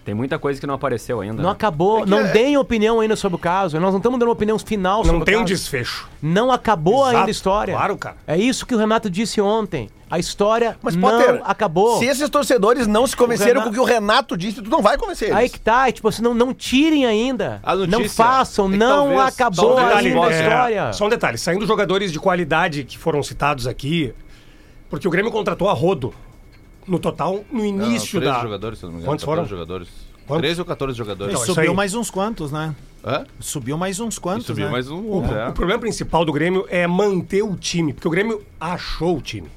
[0.03, 1.35] Tem muita coisa que não apareceu ainda.
[1.41, 1.51] Não né?
[1.51, 3.77] acabou, não deem opinião ainda sobre o caso.
[3.77, 5.53] Nós não estamos dando uma opinião final sobre Não o tem um caso.
[5.53, 6.07] desfecho.
[6.21, 7.73] Não acabou Exato, ainda a história.
[7.73, 8.15] claro, cara.
[8.25, 9.89] É isso que o Renato disse ontem.
[10.09, 11.99] A história Mas, não Potter, acabou.
[11.99, 14.81] se esses torcedores não se convenceram Renato- com o que o Renato disse, tu não
[14.81, 15.37] vai convencer eles.
[15.37, 17.59] Aí que tá, é tipo assim, não, não tirem ainda.
[17.61, 20.93] A notícia não façam, é não talvez- acabou talvez ainda possa- a é, história.
[20.93, 24.13] Só um detalhe, saindo jogadores de qualidade que foram citados aqui,
[24.89, 26.13] porque o Grêmio contratou a Rodo
[26.87, 28.41] no total no início Não, 13 da.
[28.41, 29.11] jogadores, se não me engano.
[29.11, 29.59] Quantos 14 foram?
[29.59, 29.87] jogadores.
[30.25, 30.41] Quantos?
[30.41, 31.33] 13 ou 14 jogadores.
[31.33, 31.75] Então, isso Subiu aí.
[31.75, 32.75] mais uns quantos, né?
[33.05, 33.25] Hã?
[33.39, 34.71] Subiu mais uns E quantos, subiu né?
[34.71, 34.99] mais um.
[34.99, 35.47] O, é.
[35.49, 39.47] o problema principal do Grêmio é manter o time, porque o Grêmio achou o time.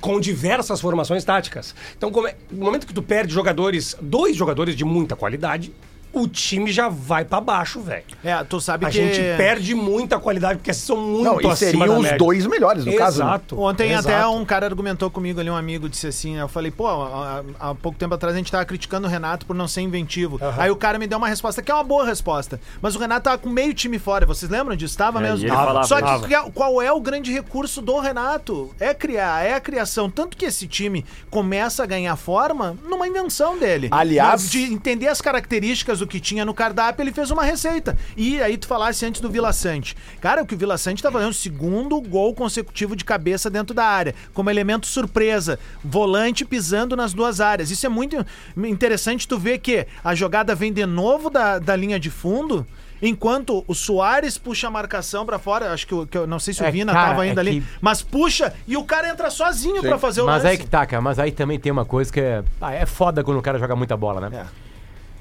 [0.00, 1.74] Com diversas formações táticas.
[1.96, 5.72] Então, como é- no momento que tu perde jogadores, dois jogadores de muita qualidade,
[6.12, 8.04] o time já vai pra baixo, velho.
[8.24, 8.96] É, tu sabe A que...
[8.96, 12.18] gente perde muita qualidade, porque são muito Não, e acima seriam os média.
[12.18, 13.20] dois melhores, no caso.
[13.22, 13.28] né?
[13.30, 13.60] Exato.
[13.60, 14.08] Ontem exato.
[14.08, 17.74] até um cara argumentou comigo ali, um amigo disse assim, eu falei, pô, há, há
[17.74, 20.40] pouco tempo atrás a gente tava criticando o Renato por não ser inventivo.
[20.56, 22.60] Aí o cara me deu uma resposta que é uma boa resposta.
[22.80, 24.96] Mas o Renato tava com meio time fora, vocês lembram disso?
[24.96, 25.44] Tava É, mesmo.
[25.46, 26.26] ele falava, Só que falava.
[26.28, 28.70] que- qual é o grande recurso do Renato?
[28.80, 30.10] É criar, é a criação.
[30.10, 33.88] Tanto que esse time começa a ganhar forma numa invenção dele.
[33.90, 37.96] Aliás- De entender as características do que tinha no cardápio, ele fez uma receita.
[38.16, 39.96] E aí tu falasse antes do Vila Sante.
[40.20, 43.74] Cara, o que o Vila Sante tá fazendo o segundo gol consecutivo de cabeça dentro
[43.74, 47.70] da área, como elemento surpresa, volante pisando nas duas áreas.
[47.70, 48.24] Isso é muito
[48.56, 52.66] interessante tu ver que a jogada vem de novo da, da linha de fundo.
[53.00, 56.52] Enquanto o Soares puxa a marcação pra fora, acho que, eu- que eu não sei
[56.52, 59.08] se o É, Vina cara, tava ainda é ali, que- mas puxa e o cara
[59.08, 60.46] entra sozinho pra fazer o Mas lance.
[60.48, 61.00] aí que tá, cara.
[61.00, 62.42] Mas aí também tem uma coisa que é.
[62.60, 64.46] ah, é foda quando o cara joga muita bola, né?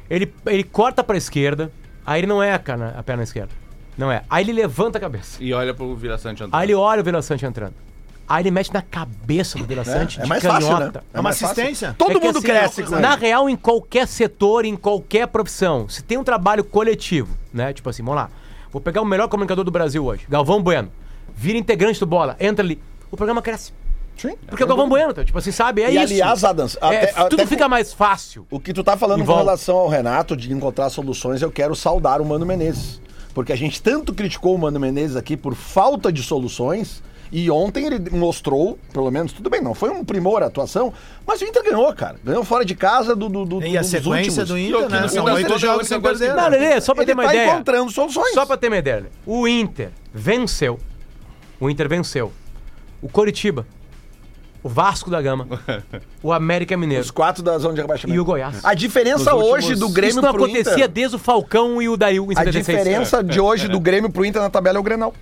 [0.10, 1.72] Ele, ele corta pra esquerda,
[2.06, 3.50] aí ele não é a, cana- a perna esquerda.
[3.98, 4.24] Não é.
[4.30, 5.44] Aí ele levanta a cabeça.
[5.44, 7.74] E olha pro Vila Sante Aí ele olha o Vila Sante entrando.
[8.30, 11.00] Aí ele mete na cabeça do Vila Sante é de mais fácil, canhota.
[11.00, 11.06] né?
[11.14, 11.96] É uma assistência.
[11.98, 16.04] Todo É que, mundo cresce com Na real, em qualquer setor, em qualquer profissão, se
[16.04, 17.72] tem um trabalho coletivo, né?
[17.74, 18.30] Tipo assim, vamos lá.
[18.72, 20.92] Vou pegar o melhor comunicador do Brasil hoje, Galvão Bueno.
[21.34, 22.82] Vira integrante do Bola, entra ali.
[23.10, 23.72] O programa cresce.
[24.18, 24.36] Sim.
[24.48, 25.24] Porque é o Galvão Bueno, tá?
[25.24, 25.84] tipo assim, sabe?
[25.84, 26.14] É E, isso.
[26.14, 28.46] aliás, Adams, É, até- tudo até- fica mais fácil.
[28.50, 31.76] O que tu tá falando Em com relação ao Renato de encontrar soluções, eu quero
[31.76, 33.00] saudar o Mano Menezes.
[33.34, 37.04] Porque a gente tanto criticou o Mano Menezes aqui por falta de soluções.
[37.30, 40.94] E ontem ele mostrou, pelo menos, tudo bem, não foi um primor a atuação,
[41.26, 42.16] mas o Inter ganhou, cara.
[42.24, 44.48] Ganhou fora de casa do, do, do E a dos sequência últimos.
[44.48, 45.08] do Inter, né?
[45.10, 46.34] São oito jogos sem perder.
[46.34, 47.52] Não, Lelê, só pra Ele ter uma tá ideia.
[47.52, 48.34] encontrando soluções.
[48.34, 49.06] Só pra ter uma ideia.
[49.26, 50.80] O Inter venceu.
[51.60, 52.32] O Inter venceu.
[53.02, 53.68] O Coritiba.
[54.68, 55.48] O Vasco da Gama.
[56.22, 57.02] o América Mineiro.
[57.02, 58.18] Os quatro da zona de rebaixamento.
[58.18, 58.64] E o Goiás.
[58.66, 61.82] A diferença Nos hoje últimos- do Grêmio Isso não pro acontecia Inter- desde o Falcão
[61.82, 62.78] e o Dail em A 76.
[62.84, 65.14] diferença de hoje do Grêmio pro Inter na tabela é o Grenal.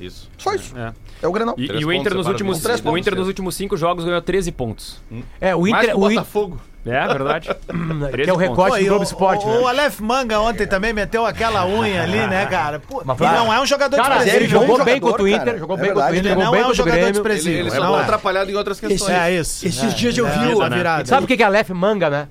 [0.00, 0.28] Isso.
[0.38, 0.72] Só isso.
[0.78, 0.92] É.
[1.20, 1.54] É o Grenal.
[1.58, 3.28] E, e o Inter nos últimos, o Três o pontos, Inter nos é.
[3.28, 5.00] últimos cinco jogos ganhou 13 pontos.
[5.40, 5.90] É, o Mais Inter.
[5.90, 6.60] que o Botafogo.
[6.84, 7.48] É verdade.
[8.24, 9.58] que é o recorte do Pô, Globo Esporte, o, né?
[9.58, 12.80] o Aleph Manga ontem também meteu aquela unha ali, né, cara?
[12.80, 14.40] Pô, Mas e não é um jogador Cara, desprezível.
[14.40, 15.58] ele jogou bem jogador, contra o Inter, cara.
[15.58, 16.08] jogou É bem contra o.
[16.10, 17.12] Inter, Ele jogou não bem é um contra o jogador Grêmio.
[17.12, 17.52] desprezível.
[17.52, 18.02] Ele, ele só não é.
[18.02, 19.00] atrapalhado em outras questões.
[19.00, 19.66] Esse, é isso.
[19.66, 21.06] Esses é, dias eu é, vi o- virada.
[21.06, 22.28] Sabe o que que é Aleph Manga, né?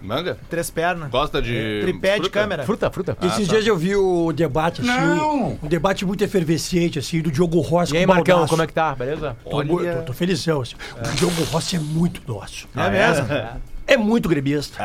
[0.00, 0.38] Manga?
[0.48, 1.10] Três pernas.
[1.10, 1.80] Gosta de.
[1.82, 2.64] Tripé de câmera.
[2.64, 3.16] Fruta, fruta.
[3.22, 5.58] Esses dias eu vi o debate, assim, Não.
[5.62, 8.50] um debate muito efervescente, assim, do Diogo Rossi E aí, com o Marcão, Baldasso.
[8.50, 8.94] como é que tá?
[8.94, 9.36] Beleza?
[9.48, 10.74] Tô, mu- tô, tô felizão, assim.
[10.98, 12.68] O Diogo Rossi é muito nosso.
[12.76, 13.26] É mesmo?
[13.86, 14.78] É muito gremista.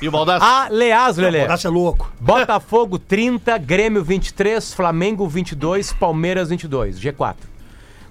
[0.00, 0.44] E o Baldassi?
[0.44, 1.38] Aliás, O Lelê.
[1.40, 2.12] Baldasso é louco.
[2.20, 7.34] Botafogo 30, Grêmio 23, Flamengo 22, Palmeiras 22, G4.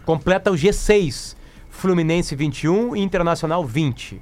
[0.06, 1.36] Completa o G6,
[1.70, 4.22] Fluminense 21 e Internacional 20.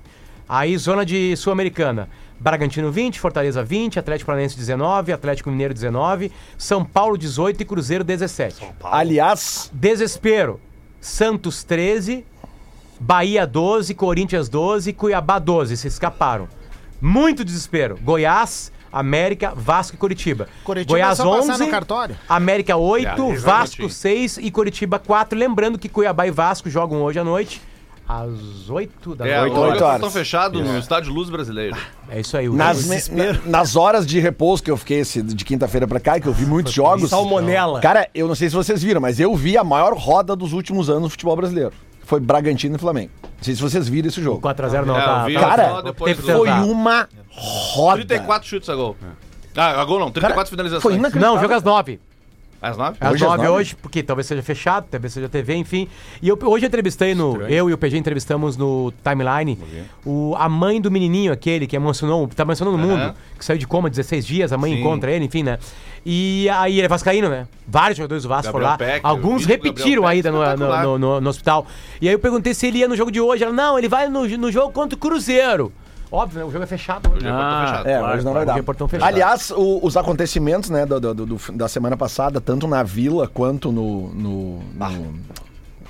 [0.49, 2.09] Aí zona de Sul-Americana.
[2.39, 8.03] Bragantino 20, Fortaleza 20, Atlético Paranaense 19, Atlético Mineiro 19, São Paulo 18 e Cruzeiro
[8.03, 8.65] 17.
[8.83, 10.59] Aliás, Desespero.
[10.99, 12.25] Santos 13,
[12.99, 15.77] Bahia 12, Corinthians 12, Cuiabá 12.
[15.77, 16.47] Se escaparam.
[16.99, 17.97] Muito desespero.
[18.01, 20.49] Goiás, América, Vasco e Curitiba.
[20.63, 22.17] Curitiba Goiás é passar 11, no cartório.
[22.27, 23.35] América 8, É.
[23.37, 25.37] Vasco 6 e Curitiba 4.
[25.37, 27.61] Lembrando que Cuiabá e Vasco jogam hoje à noite,
[28.09, 29.51] às 8 da É, noite.
[29.53, 29.95] os oito jogos horas.
[29.97, 31.77] estão fechados no Estádio Luz Brasileiro.
[32.09, 32.49] É isso aí.
[32.49, 32.87] O nas,
[33.45, 36.43] nas horas de repouso que eu fiquei esse, de quinta-feira pra cá, que eu vi
[36.47, 37.11] muitos jogos.
[37.11, 37.79] Salmonela.
[37.81, 40.89] Cara, eu não sei se vocês viram, mas eu vi a maior roda dos últimos
[40.89, 41.71] anos no futebol brasileiro.
[42.03, 43.11] Foi Bragantino e Flamengo.
[43.21, 44.41] Não sei se vocês viram esse jogo.
[44.41, 45.93] 4x0 não, É, tá, vi tá- Cara,
[46.23, 47.97] Foi uma roda.
[47.97, 48.97] 34 chutes a gol.
[49.55, 50.81] Ah, a gol não, 34 Cara, finalizações.
[50.81, 51.35] foi inacreditável.
[51.35, 51.99] Não, joga às 9.
[52.61, 52.97] Às 9?
[52.99, 53.57] Às Hoje às 9 nove?
[53.59, 55.87] hoje, porque talvez seja fechado, talvez seja TV, enfim.
[56.21, 57.41] E eu, hoje eu entrevistei no.
[57.43, 59.57] Eu e o PG entrevistamos no timeline
[60.05, 63.65] o, a mãe do menininho, aquele que emocionou, tá emocionando o mundo, que saiu de
[63.65, 64.79] coma 16 dias, a mãe Sim.
[64.81, 65.57] encontra ele, enfim, né?
[66.05, 67.47] E aí ele é Vascaíno, né?
[67.67, 68.93] Vários jogadores do Vasco Gabriel foram lá.
[68.93, 71.65] Peck, Alguns repetiram ainda no, no, no, no- no hospital.
[72.01, 73.43] E aí eu perguntei se ele ia no jogo de hoje.
[73.43, 75.71] Ela, não, ele vai no, no jogo contra o Cruzeiro.
[76.11, 76.45] Óbvio, né?
[76.45, 77.27] O jogo é fechado hoje.
[77.27, 78.57] Ah, É, claro, hoje não vai dar.
[78.57, 79.07] É portão fechado.
[79.07, 83.27] Aliás, o- os acontecimentos né, do, do- do- do- da semana passada, tanto na Vila
[83.27, 84.09] quanto no.
[84.09, 85.19] no, no-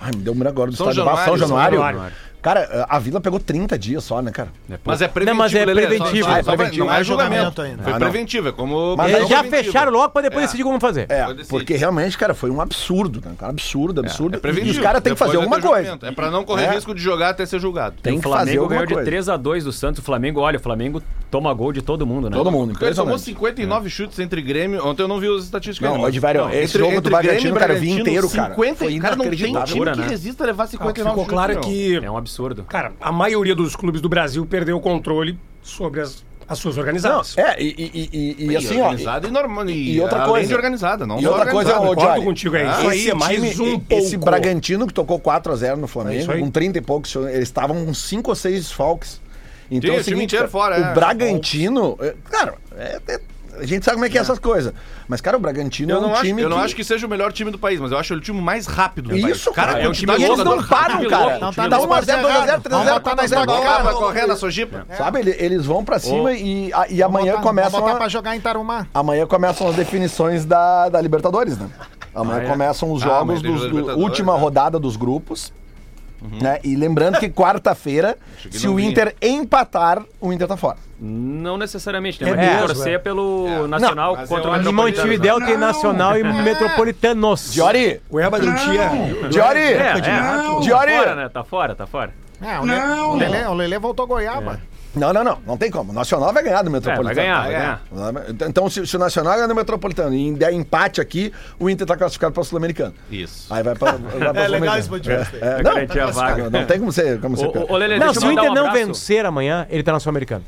[0.01, 2.15] Ai, me deu um agora do São estádio Vasco, São Januário, Januário.
[2.41, 4.49] Cara, a Vila pegou 30 dias só, né, cara?
[4.85, 6.05] Mas é preventivo, Não, mas é preventivo.
[6.05, 6.85] Só, só, Ah, é vai- preventivo.
[6.85, 7.83] não Não é é julgamento ainda.
[7.83, 8.95] Foi Ah, preventivo, é como...
[8.95, 10.45] Mas Eles já fecharam logo pra depois É.
[10.45, 11.05] decidir como fazer.
[11.09, 13.33] É, porque realmente, cara, foi um absurdo, né?
[13.37, 13.51] cara?
[13.51, 14.35] Absurdo, absurdo.
[14.35, 14.71] É e preventivo.
[14.71, 15.99] os caras têm que fazer alguma coisa.
[16.01, 16.71] É pra não correr É.
[16.71, 17.95] risco de jogar até ser julgado.
[18.01, 19.05] Tem o que fazer Flamengo alguma ganhou de coisa.
[19.11, 19.99] 3x2 do Santos.
[19.99, 22.37] O Flamengo, olha, o Flamengo toma gol de todo mundo, né?
[22.37, 23.21] Todo mundo, ele tomou impressionante.
[23.21, 24.85] 59 chutes entre Grêmio.
[24.87, 25.89] Ontem eu não vi as estatísticas.
[25.91, 28.53] Não, hoje, velho, esse jogo do Bragantino, cara, eu vi inteiro, cara.
[28.53, 30.07] 50, Foi cara, não tem time que né?
[30.07, 31.63] resista a levar Ah, o que 59 ficou chutes, claro é meu.
[31.63, 32.28] que, É um absurdo.
[32.67, 36.81] Cara, a maioria dos clubes do Brasil perdeu o controle sobre as, as suas Não,
[36.83, 37.37] organizadas.
[37.37, 38.85] é, e, e, e, e, E assim, ó.
[38.85, 39.69] organizada e, normal.
[39.69, 42.87] E, e outra coisa- organizada, não E outra coisa, ô, concordo contigo, é isso esse
[42.89, 44.25] aí, é mais time, um Esse pouco.
[44.25, 46.39] Bragantino que tocou 4x0 no É Flamengo, isso aí.
[46.39, 49.21] com 30 e poucos, eles estavam com 5 ou 6 desfalques.
[49.71, 50.93] Então Sim, é o o seguinte, cara, fora, o é.
[50.95, 53.19] Bragantino, é, cara, é- é-
[53.59, 54.73] A gente sabe como é que é essas coisas.
[55.07, 56.63] Mas, cara, o Bragantino Eu é um não, acho, time eu não que...
[56.65, 58.65] acho que seja o melhor time do país, mas eu acho ele o time mais
[58.65, 59.37] rápido do país.
[59.37, 59.73] Isso, cara.
[59.73, 61.39] cara, é um e time eles não param, cara.
[61.39, 62.93] Não tá Dá nas 1 a 0, 2 a 0, 3 a 0, Vamos botar
[62.93, 64.01] na 4 a 0, Stock Cara, vai Car.
[64.01, 64.85] correr na Sojipa.
[64.97, 68.39] Sabe, ele- eles vão pra cima e, e amanhã começam Vamos botar pra jogar em
[68.41, 68.87] Tarumá.
[68.93, 71.69] Amanhã começam as definições da, da Libertadores, né?
[72.15, 72.47] Amanhã Ah, é?
[72.49, 74.39] começam os Ah, jogos da última né?
[74.39, 75.51] rodada dos grupos.
[76.21, 76.59] Né?
[76.63, 78.17] E lembrando que quarta-feira,
[78.51, 78.89] se não o vinha.
[78.89, 80.77] Inter empatar, o Inter tá fora.
[80.99, 82.29] Não necessariamente, né?
[82.29, 84.73] É Mas tem que mesmo, torcer pelo Nacional mas contra o Metropolitano.
[84.73, 87.53] Montevidéu tem Nacional e Metropolitanos.
[87.53, 88.01] Diori!
[88.09, 88.89] O Eba não tinha.
[89.29, 89.59] Diori!
[89.59, 90.59] É, é.
[90.59, 90.91] Diori!
[90.91, 91.29] Tá fora, né?
[91.29, 92.13] Tá fora, tá fora.
[92.41, 94.61] É, o, Le, o, Lelê, o Lelê voltou a Goiaba.
[94.95, 95.37] Não, não, não.
[95.45, 95.91] Não tem como.
[95.91, 97.15] O Nacional vai ganhar do É, Metropolitano.
[97.15, 97.81] vai ganhar, Tá, vai ganhar.
[98.43, 98.49] é.
[98.49, 101.95] Então, se, se o Nacional ganhar do Metropolitano e der empate aqui, o Inter tá
[101.95, 102.93] classificado pra Sul-Americano.
[103.11, 103.53] Isso.
[103.53, 103.91] Aí vai pra.
[103.93, 103.99] Vai
[104.33, 104.79] pra É legal Sul-Americano.
[104.79, 105.35] esse podcast.
[105.35, 106.49] É, Vai não, garantir a vaga.
[106.49, 107.17] não tem como você.
[107.19, 109.91] Como Ô, ô, ô, Lelê, Não, se o Inter um não vencer amanhã, ele tá
[109.91, 110.41] na Sul-Americana.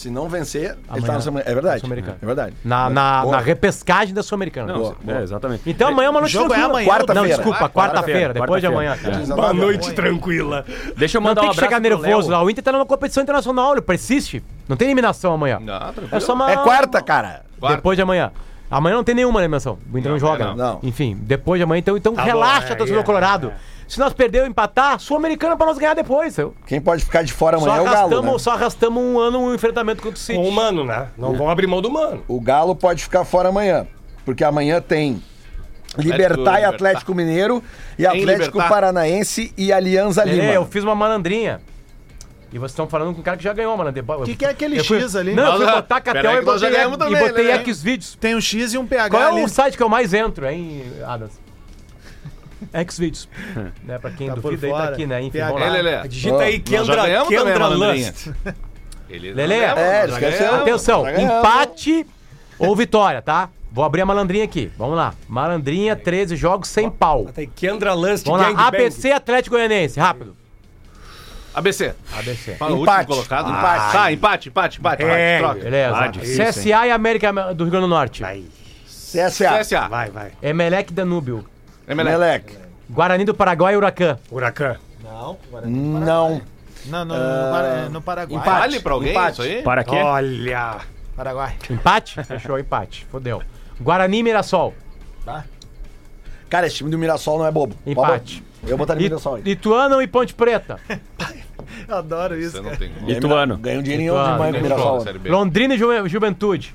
[0.00, 1.06] Se não vencer, ele Amanhã.
[1.06, 1.50] tá na Sul-Americana.
[1.50, 1.80] É verdade.
[1.80, 2.16] Sul-Americano.
[2.22, 2.56] É verdade.
[2.64, 4.72] Na, na, na repescagem da Sul-Americana.
[4.72, 5.62] Não, Boa, é, exatamente.
[5.66, 6.70] Então amanhã é uma noite jogo é tranquila.
[6.70, 7.20] amanhã, quarta-feira.
[7.20, 8.96] Não, desculpa, quarta-feira, depois de amanhã.
[9.28, 10.64] Boa noite, tranquila.
[10.96, 12.42] Deixa eu Não mandar tem um que abraço chegar nervoso lá.
[12.42, 14.42] O Inter tá numa competição internacional, ele persiste.
[14.66, 15.60] Não tem eliminação amanhã.
[15.60, 15.94] Não.
[16.10, 16.50] É só uma...
[16.50, 17.42] É quarta, cara.
[17.60, 17.76] Quarta.
[17.76, 18.32] Depois de amanhã.
[18.70, 19.78] Amanhã não tem nenhuma eliminação.
[19.92, 20.44] O Inter não, Não, joga.
[20.46, 20.56] não.
[20.56, 20.80] Não.
[20.82, 23.52] Enfim, depois de amanhã, então, então Tá relaxa, bom, é, torcedor é, colorado.
[23.90, 26.38] Se nós perder ou empatar, Sul-Americana pra nós ganhar depois.
[26.38, 26.54] Eu.
[26.64, 28.22] Quem pode ficar de fora Só, amanhã é o Galo.
[28.22, 28.38] né?
[28.38, 30.38] só arrastamos um ano um enfrentamento contra o City.
[30.38, 31.08] Com o mano, né?
[31.18, 32.22] Não vão abrir mão do mano.
[32.28, 33.88] O Galo pode ficar fora amanhã.
[34.24, 35.20] Porque amanhã tem
[35.98, 36.68] Libertar e Libertar.
[36.68, 37.60] Atlético Mineiro
[37.98, 38.68] e Atlético Libertar.
[38.68, 40.44] Paranaense e Alianza Lima.
[40.44, 41.60] É, eu fiz uma malandrinha.
[42.52, 44.04] E vocês estão falando com um cara que já ganhou malandrinha.
[44.18, 45.34] O que que é aquele X ali?
[45.34, 47.54] Não, eu fui botar Catel e botei, e também, botei né?
[47.64, 48.16] X vídeos.
[48.20, 49.42] Tem um X e um PH Qual é ali.
[49.42, 51.49] o site que eu mais entro, hein, Adams?
[52.88, 53.28] Xvideos.
[53.84, 55.22] né, pra quem Tá duvida aí, tá aqui, né?
[55.22, 55.66] Enfim, vamos lá.
[55.66, 56.08] É, Lelê.
[56.08, 57.66] Digita aí já Kendra, Kendra.
[57.68, 58.30] Lust.
[59.08, 60.06] Ele Lelê, É.
[60.60, 62.06] Atenção, empate
[62.58, 63.48] ou vitória, tá?
[63.72, 64.70] Vou abrir a malandrinha aqui.
[64.76, 65.14] Vamos lá.
[65.28, 67.26] Malandrinha, 13 jogos sem pau.
[67.26, 68.66] Tá aí Kendra Lust, Vamos lá.
[68.66, 70.36] ABC Atlético Goianense, rápido.
[71.54, 71.94] ABC.
[72.12, 72.54] ABC.
[72.54, 72.98] Fala o Empate.
[73.00, 73.50] último colocado.
[73.50, 73.92] Empate.
[73.92, 75.02] Tá, empate, empate, empate.
[75.02, 75.60] É, troca.
[75.60, 75.96] Beleza.
[75.96, 78.22] Ah, difícil, CSA e América do Rio Grande do Norte.
[78.22, 78.44] Vai,
[78.86, 79.58] CSA.
[79.58, 79.88] CSA.
[79.88, 80.32] vai, vai.
[80.42, 81.44] Emelec Danúbio.
[81.90, 82.18] Emelec.
[82.18, 82.58] Melec.
[82.88, 84.18] Guarani do Paraguai e Huracan.
[84.30, 84.76] Huracan.
[85.02, 86.40] Não.
[86.86, 88.40] Não, no, no, Para- no Paraguai.
[88.40, 88.58] empate.
[88.60, 89.32] Vale pra alguém Empate.
[89.32, 89.62] isso aí?
[89.62, 89.96] Para quê?
[89.96, 90.76] Olha.
[91.14, 91.54] Paraguai.
[91.68, 92.24] Empate?
[92.24, 93.06] Fechou, empate.
[93.10, 93.42] Fodeu.
[93.80, 94.74] Guarani e Mirassol.
[96.48, 97.76] Cara, esse time do Mirassol não é bobo.
[97.86, 98.42] Empate.
[98.66, 99.42] Eu botaria o I- Mirassol aí.
[99.44, 100.78] Ituano e Ponte Preta.
[101.86, 103.10] Eu adoro isso, Você não tem como.
[103.10, 103.56] Ituano.
[103.58, 105.04] Ganha um dinheirinho Ituano, de manhã com Mirassol.
[105.26, 106.74] Londrina e Ju- Juventude.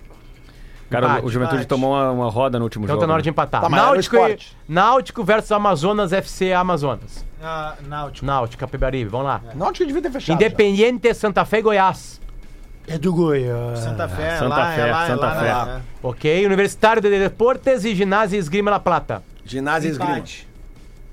[0.89, 1.67] Cara, Empate, o Juventude empate.
[1.69, 3.01] tomou uma, uma roda no último Então jogo.
[3.01, 3.23] tá na hora né?
[3.23, 3.61] de empatar.
[3.61, 4.57] Tá, mas era o Náutico, e, esporte.
[4.67, 7.25] Náutico versus Amazonas FC Amazonas.
[7.41, 8.25] Ah, Náutico.
[8.25, 9.41] Náutico, Capibaribe, vamos lá.
[9.55, 10.36] Náutico devia ter fechado.
[10.36, 12.21] Independiente, Santa Fé e Goiás.
[12.88, 13.79] É do Goiás.
[13.79, 15.47] Santa Fé, Santa lá, Fé, é lá, Santa é lá, Fé.
[15.47, 15.81] é lá.
[16.03, 16.45] Ok.
[16.45, 19.23] Universitário de Deportes e Ginásio Esgrima La Plata.
[19.43, 20.17] Ginásio Esgrima.
[20.19, 20.47] Empate.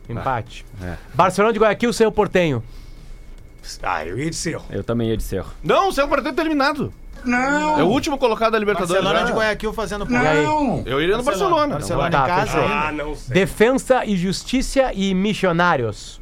[0.08, 0.66] Empate.
[0.82, 0.96] É.
[1.14, 2.62] Barcelona de Guayaquil, Cerro Portenho.
[3.82, 4.64] Ah, eu ia de Cerro.
[4.70, 5.50] Eu também ia de Cerro.
[5.62, 6.92] Não, o Cerro Porteiro tá eliminado.
[7.24, 7.78] Não.
[7.80, 9.02] É o último colocado da Libertadores.
[9.02, 9.30] Barcelona né?
[9.32, 10.44] de Guayaquil fazendo E aí?
[10.86, 11.74] Eu iria no Barcelona.
[11.74, 12.62] Barcelona Tá, em casa fechou.
[12.62, 12.74] ainda.
[12.88, 13.34] Ah, não sei.
[13.34, 16.20] Defensa e Justiça e Missionários.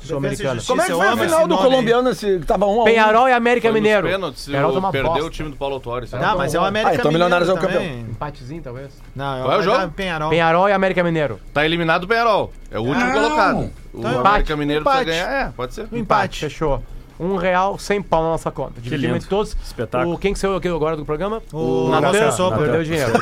[0.00, 0.54] Sul-Americano.
[0.56, 0.72] Justiça.
[0.72, 2.84] Como é que foi a final do colombiano esse que tava um a um?
[2.84, 4.08] Penharol e América Foi nos Mineiro.
[4.08, 5.26] pênaltis, Penharol tá uma perdeu bosta.
[5.26, 6.10] o time do Paulo Torres.
[6.10, 7.92] Não, mas é o América Ah, então Milionários é o Mineiro campeão.
[7.96, 8.10] também.
[8.10, 8.90] Empatezinho, talvez.
[9.14, 9.88] Não, é Qual é o jogo?
[9.92, 10.30] Penharol.
[10.30, 11.38] Penharol e América Mineiro.
[11.54, 12.52] Tá eliminado o Penharol.
[12.72, 13.58] É o último colocado.
[13.94, 14.56] O Então, América empate.
[14.56, 15.04] Mineiro Empate.
[15.04, 15.46] precisa ganhar.
[15.46, 15.86] É, pode ser.
[15.92, 16.40] Um empate.
[16.40, 16.82] Fechou.
[17.20, 18.80] Um real, sem pau na nossa conta.
[18.80, 19.56] Dividimos entre todos.
[19.64, 20.14] Espetáculo.
[20.14, 21.42] O, quem que saiu aqui agora do programa?
[21.52, 22.12] O Natan.
[22.12, 22.58] Natan Sopra.
[22.58, 23.12] Perdeu o dinheiro.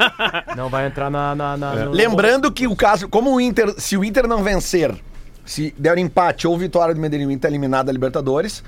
[0.56, 1.34] Não vai entrar na...
[1.34, 4.94] na, na no- Lembrando que o caso, como o Inter, se o Inter não vencer,
[5.44, 8.62] se der empate ou vitória do Medellín, o Inter é eliminado da Libertadores,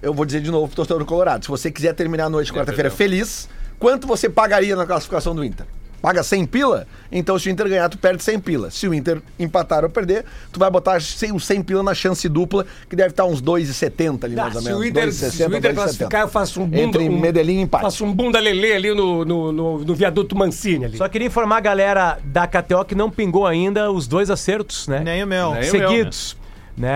[0.00, 2.46] eu vou dizer de novo pro torcedor do Colorado, se você quiser terminar a noite
[2.46, 5.66] de quarta-feira feliz, quanto você pagaria na classificação do Inter?
[6.02, 6.86] Paga 100 pila?
[7.12, 8.70] Então se o Inter ganhar, tu perde 100 pila.
[8.72, 12.28] Se o Inter empatar ou perder, tu vai botar 100 os 100 pila na chance
[12.28, 14.80] dupla, que deve estar uns 2,70 ali Ah, mais ou se menos.
[14.80, 15.74] o Inter, 2,60, se o Inter 2,70.
[15.74, 16.82] classificar, eu faço um bunda...
[16.82, 17.84] Entre um, Medellín e empate.
[17.84, 20.98] Faço um bunda lelê ali no, no, no, no viaduto Mancini ali.
[20.98, 25.00] Só queria informar a galera da KTO que não pingou ainda os dois acertos, né?
[25.00, 25.52] Nem o meu.
[25.52, 26.36] Nem o Seguidos.
[26.36, 26.41] Né?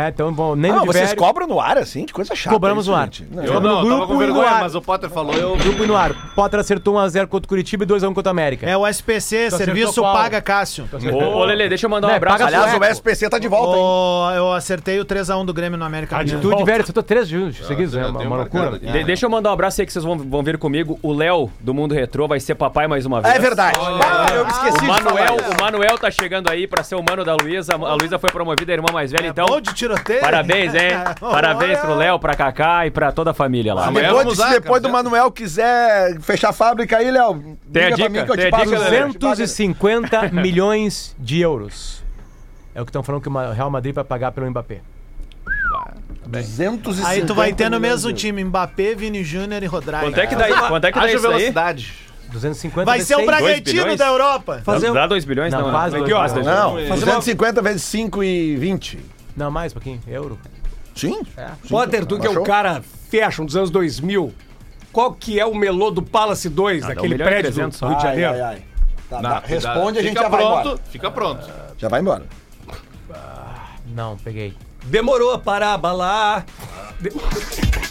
[0.08, 2.06] Então, bom, nem Ah, no vocês Diverio- cobram no ar assim?
[2.06, 2.54] Que coisa chata.
[2.54, 3.04] Cobramos isso, no ar.
[3.04, 3.26] gente.
[3.30, 4.60] Não, Eu no não, eu tava grupo com e no vergonha, ar.
[4.62, 5.56] mas o Potter falou, eu...
[5.56, 6.12] Grupo e no ar.
[6.34, 8.66] Potter acertou 1x0 contra o Curitiba e 2x1 contra o América.
[8.68, 10.02] É o SPC, Tu Serviço?
[10.02, 10.88] Paga Cássio.
[11.12, 12.42] Ô, ô, Lelê, deixa eu mandar um Né, abraço.
[12.44, 14.36] Aliás, o SPC tá de volta, hein?
[14.38, 16.40] Eu acertei o 3x1 do Grêmio no América Mineiro.
[16.40, 18.04] Tu, Diverio, acertou 3 juntos seguidos, você né?
[18.04, 18.76] já Uma, uma um loucura.
[18.76, 18.86] aqui.
[18.86, 20.98] De- deixa eu mandar um abraço aí que vocês vão, vão vir comigo.
[21.02, 23.34] O Léo, do Mundo Retrô, vai ser papai mais uma vez.
[23.34, 23.78] É verdade.
[23.80, 26.94] Ah, eu me esqueci O de falar Manuel, o Manuel tá chegando aí pra ser
[26.94, 27.74] o mano da Luísa.
[27.74, 29.46] A Luísa foi promovida a irmã mais velha, então.
[29.66, 30.20] De tiroteio.
[30.20, 30.90] Parabéns, hein?
[31.20, 33.86] Parabéns pro Léo, pra Kaká e pra toda a família lá.
[33.86, 34.88] Amanhã Depois, vamos se lá, depois do.
[34.88, 38.70] Manuel quiser fechar a fábrica aí, Léo, Tem a dica, mim que eu te pago.
[39.18, 42.02] 250 milhões de euros.
[42.74, 44.80] É o que estão falando que o Real Madrid vai pagar pelo Mbappé.
[46.26, 49.98] 250 Aí tu vai ter no mesmo time Mbappé, Vini Júnior e Rodrigo.
[50.00, 51.32] Quanto é que dá, quanto é que dá isso aí?
[51.32, 51.94] velocidade.
[52.32, 53.26] 250 Vai ser o seis.
[53.28, 54.60] Bragantino da Europa.
[54.64, 55.52] Fazer um- Dá 2 bilhões?
[55.52, 56.00] Não, Não, quase não.
[56.04, 56.46] dois Quase bilhões.
[56.46, 56.88] dois Não, bilhões.
[56.88, 58.98] Fazer uma- 250 vezes 5 e 20.
[59.36, 60.00] Não, mais um pouquinho.
[60.06, 60.38] Euro.
[60.94, 61.20] Sim.
[61.68, 64.32] Potter, tu que é o cara fashion dos anos 2000,
[64.92, 67.94] qual que é o melô do Palace 2, Ah, daquele prédio do 300 Rio de
[67.96, 68.32] Ai, Janeiro?
[68.32, 68.62] ai, ai.
[69.08, 69.42] Tá, Não, tá.
[69.44, 70.80] Responde, a gente fica já vai pronto, embora.
[70.90, 71.50] Fica pronto.
[71.78, 72.24] Já vai embora.
[73.94, 74.54] Não, peguei.
[74.86, 76.44] Demorou para abalar.
[77.00, 77.10] De-